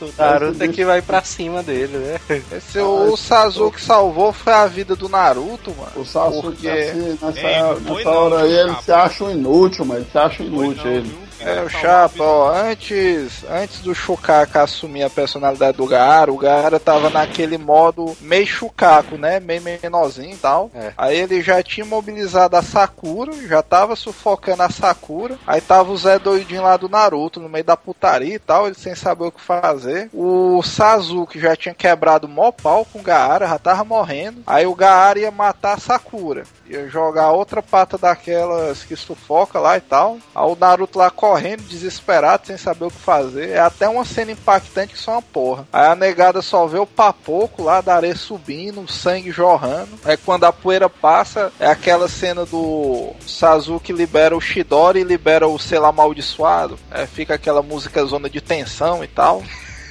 [0.00, 2.42] O Naruto é que vai pra cima dele, né?
[2.52, 5.90] Esse o Sasuke salvou foi a vida do Naruto, mano.
[5.96, 9.24] O Sasuke Porque- assim, nessa, Ei, não foi nessa não, hora aí ele se acha
[9.24, 11.08] um inútil, mas ele se acha inútil não, ele.
[11.08, 11.18] viu?
[11.40, 16.36] É, o Salvar Chapa, ó, antes, antes do Shukaku assumir a personalidade do Gaara, o
[16.36, 19.40] Gaara tava naquele modo meio Shukaku, né?
[19.40, 20.70] Meio menorzinho e tal.
[20.74, 20.92] É.
[20.96, 25.38] Aí ele já tinha mobilizado a Sakura, já tava sufocando a Sakura.
[25.46, 28.74] Aí tava o Zé doidinho lá do Naruto, no meio da putaria e tal, ele
[28.74, 30.10] sem saber o que fazer.
[30.12, 34.42] O Sasuke já tinha quebrado mó pau com o Gaara, já tava morrendo.
[34.46, 36.44] Aí o Gaara ia matar a Sakura.
[36.66, 40.18] Ia jogar outra pata daquelas que sufoca lá e tal.
[40.34, 43.50] Aí o Naruto lá correndo, desesperado, sem saber o que fazer.
[43.50, 45.68] É até uma cena impactante que só uma porra.
[45.70, 49.90] Aí a negada só vê o papoco lá da areia subindo, o sangue jorrando.
[50.04, 55.46] Aí quando a poeira passa, é aquela cena do Sasuke libera o Shidori e libera
[55.46, 56.78] o selo amaldiçoado.
[56.90, 59.42] É, fica aquela música zona de tensão e tal.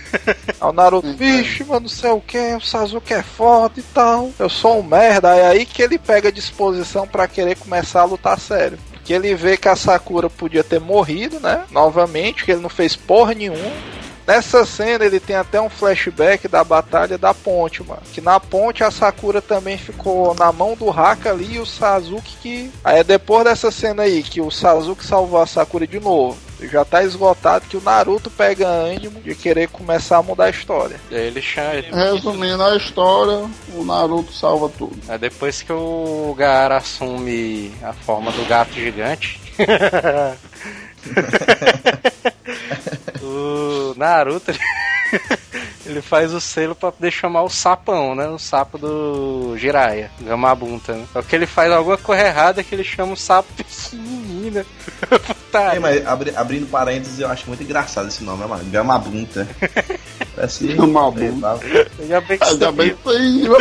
[0.60, 4.32] Aí o Naruto, vixe, mano, não sei o que, o Sasuke é foda e tal.
[4.40, 5.34] Eu sou um merda.
[5.34, 8.80] Aí é aí que ele pega disposição pra querer começar a lutar sério.
[9.08, 11.64] Que ele vê que a Sakura podia ter morrido, né?
[11.72, 13.72] Novamente, que ele não fez porra nenhuma.
[14.28, 18.02] Nessa cena ele tem até um flashback da batalha da ponte, mano.
[18.12, 22.36] Que na ponte a Sakura também ficou na mão do Haka ali e o Sasuke
[22.42, 22.72] que.
[22.84, 26.38] Aí é depois dessa cena aí que o Sasuke salvou a Sakura de novo.
[26.62, 31.00] Já tá esgotado que o Naruto pega ânimo de querer começar a mudar a história.
[31.12, 31.76] E aí ele chama.
[31.76, 31.92] Ele...
[31.92, 34.98] Resumindo a história, o Naruto salva tudo.
[35.08, 39.40] É depois que o Gaara assume a forma do gato gigante.
[43.22, 44.52] o Naruto
[45.88, 48.28] ele, faz o selo pra poder chamar o sapão, né?
[48.28, 50.94] O sapo do Jiraiya, Gamabunta.
[50.94, 51.06] Né?
[51.14, 54.66] Só que ele faz alguma coisa errada que ele chama o sapo pequenininho, né?
[55.10, 58.64] Puta É, mas abri- abrindo parênteses, eu acho muito engraçado esse nome, é, mano.
[58.70, 59.48] Gamabunta.
[60.36, 60.68] Parece.
[60.74, 61.60] Gamabunta.
[62.08, 63.56] Já bem que Ainda bem que isso aí, O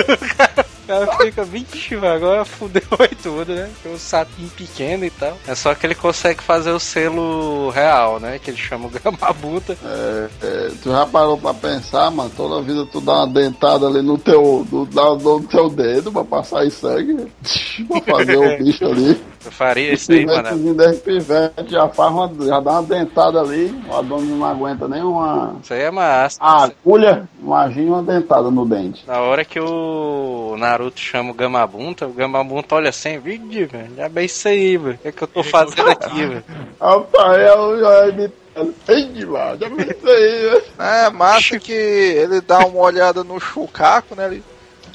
[0.87, 3.71] cara fica, vixe, agora fudeu aí tudo, né?
[3.83, 5.37] Tem um sapinho pequeno e tal.
[5.47, 8.39] É só que ele consegue fazer o selo real, né?
[8.39, 9.77] Que ele chama o Gamabuta.
[9.85, 12.31] É, é, tu já parou pra pensar, mano?
[12.37, 16.65] Toda vida tu dá uma dentada ali no teu, no, no, teu dedo pra passar
[16.65, 17.27] em sangue.
[17.89, 19.21] pra fazer o bicho ali.
[19.45, 20.75] Eu faria isso aí, mano.
[20.75, 23.73] Desse pivete já faz uma, já dá uma dentada ali.
[23.89, 26.39] O Adonis não aguenta nem uma Isso aí é massa.
[26.41, 27.29] a agulha.
[27.41, 29.07] Imagina uma dentada no dente.
[29.07, 33.97] Na hora que o Naruto chama o Gamabunta, o Gamabunta olha assim, vídeo, velho.
[33.97, 34.95] Já bem isso aí, velho.
[34.95, 36.45] O que, é que eu tô fazendo aqui, velho?
[36.79, 38.75] Rafael já imitando.
[38.87, 40.63] Ei, lá, já vi isso aí, velho.
[40.79, 44.27] É, massa que ele dá uma olhada no Chucaco, né?
[44.27, 44.45] Ele,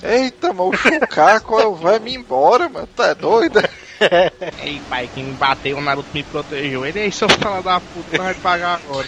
[0.03, 2.87] Eita, mano, o Chucaco vai me embora, mano.
[2.95, 3.59] Tá doido?
[4.63, 6.85] Ei, pai, quem me bateu, o Naruto me protegeu.
[6.85, 9.07] Ele aí, seu fala da puta, vai pagar agora.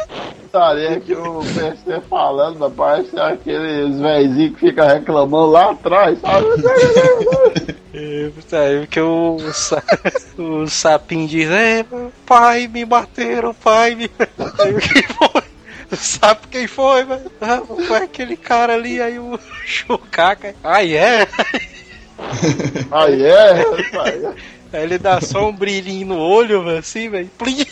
[0.50, 6.46] Estaria que o PC falando, mas parece aqueles velhinhos que ficam reclamando lá atrás, sabe?
[7.92, 9.82] É, Aí que o, sa-
[10.38, 11.84] o sapinho diz, é,
[12.24, 14.08] pai, me bateram, pai, me.
[14.60, 15.42] Aí quem foi?
[15.90, 17.30] O sapo quem foi, velho?
[17.40, 20.54] Ah, foi aquele cara ali, aí o Chucaca.
[20.62, 21.26] Aí é.
[22.92, 23.64] Aí é.
[24.72, 27.28] Aí ele dá só um brilhinho no olho, velho, assim, velho.
[27.36, 27.66] Plim!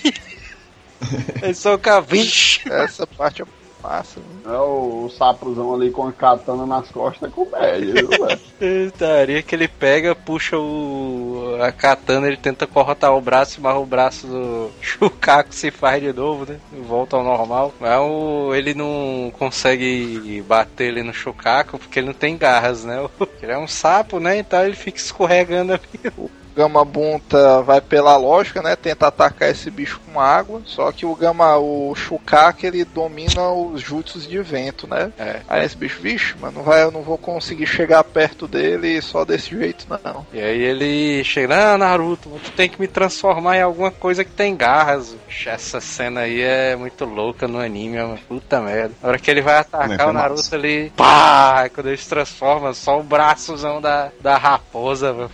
[1.43, 2.61] Aí só o cara, vixe!
[2.71, 3.45] Essa parte é
[3.83, 4.19] massa.
[4.21, 4.53] né?
[4.55, 8.93] É o, o sapozão ali com a katana nas costas com média, viu, velho?
[8.93, 13.87] Taria que ele pega, puxa o a katana, ele tenta cortar o braço, mas o
[13.87, 16.59] braço do Chucaco se faz de novo, né?
[16.87, 17.73] Volta ao normal.
[17.81, 22.99] Mas o, ele não consegue bater ele no Chucaco porque ele não tem garras, né?
[23.41, 24.39] Ele é um sapo, né?
[24.39, 26.13] Então ele fica escorregando ali.
[26.59, 28.75] Gamabunta vai pela lógica, né?
[28.75, 30.61] Tenta atacar esse bicho com água.
[30.65, 35.13] Só que o Gama, o Shukaka, ele domina os jutsus de vento, né?
[35.17, 35.41] É.
[35.49, 39.25] Aí esse bicho, vixe, mano, não vai, eu não vou conseguir chegar perto dele só
[39.25, 40.27] desse jeito, não.
[40.33, 44.31] E aí ele chega, ah, Naruto, tu tem que me transformar em alguma coisa que
[44.31, 45.15] tem garras.
[45.47, 48.95] Essa cena aí é muito louca no anime, é uma puta merda.
[49.01, 50.57] Na hora que ele vai atacar o Naruto massa.
[50.57, 51.61] ali, pá!
[51.61, 55.31] Aí Quando ele se transforma, só o braçozão da, da raposa, mano.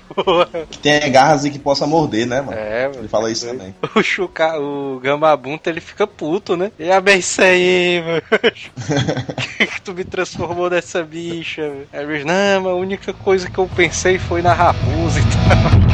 [0.71, 2.59] Que tenha garras e que possa morder, né, mano?
[2.59, 2.99] É, mano.
[2.99, 3.73] Ele fala isso também.
[3.95, 6.73] O Chuka, o Gamabunta, ele fica puto, né?
[6.77, 8.23] E é bem isso aí, mano.
[9.57, 11.87] que, tu me transformou nessa bicha, velho?
[11.93, 15.23] Aí ele diz, não, mas a única coisa que eu pensei foi na raposa e
[15.23, 15.85] tal.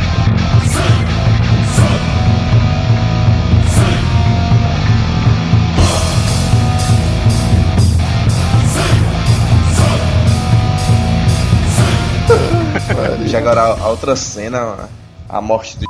[13.27, 15.00] Já agora a, a outra cena, mano,
[15.31, 15.87] a morte do.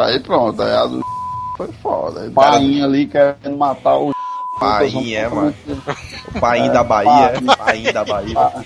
[0.00, 1.02] Aí pronto, aí a do
[1.56, 2.22] foi foda.
[2.22, 4.12] Aí Painha ali querendo matar o
[4.58, 5.54] Painha, é, mano.
[6.34, 7.56] O pai da Bahia, é?
[7.56, 8.34] pai da Bahia.
[8.34, 8.64] Pa-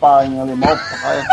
[0.00, 1.26] Painha ali, mó paia.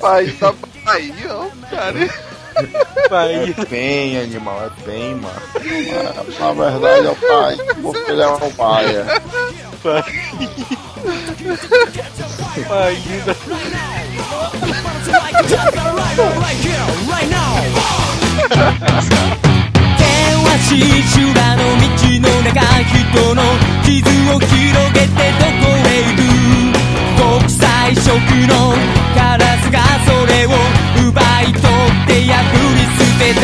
[0.00, 0.52] Pai da
[0.84, 1.98] Bahia, ó, cara.
[3.10, 5.34] É bem animal, é bem, mano.
[6.38, 9.06] Na verdade é o pai, porque ele é o paia.
[12.70, 13.36] Ainda.
[13.72, 14.01] right
[17.30, 17.54] now
[19.98, 20.10] 険
[20.58, 21.86] しい修羅の道
[22.20, 22.54] の中
[22.84, 23.42] 人の
[23.84, 23.98] 傷
[24.32, 26.22] を広げてどこへ行く
[27.40, 28.10] 国際色
[28.46, 28.52] の
[29.14, 30.48] カラスがそれを
[31.08, 32.36] 奪い取って破
[32.74, 33.42] り捨てた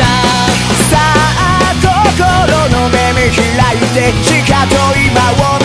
[0.89, 0.97] さ
[1.37, 1.87] あ心
[2.77, 3.43] の目見開
[3.75, 5.09] いてしかと今
[5.55, 5.58] を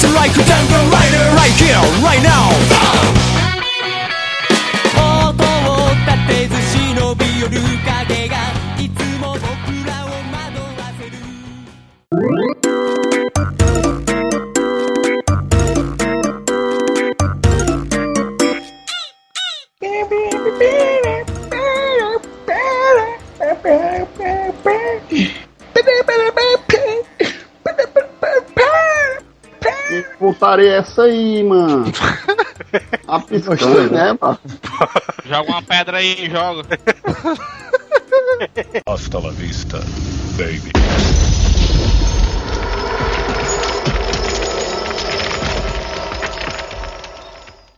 [0.00, 0.69] to like you down
[30.66, 31.84] é essa aí, mano?
[33.06, 34.38] A piscando, né, mano?
[35.24, 36.64] Joga uma pedra aí, joga.
[38.86, 39.78] Hasta la vista,
[40.36, 40.70] baby.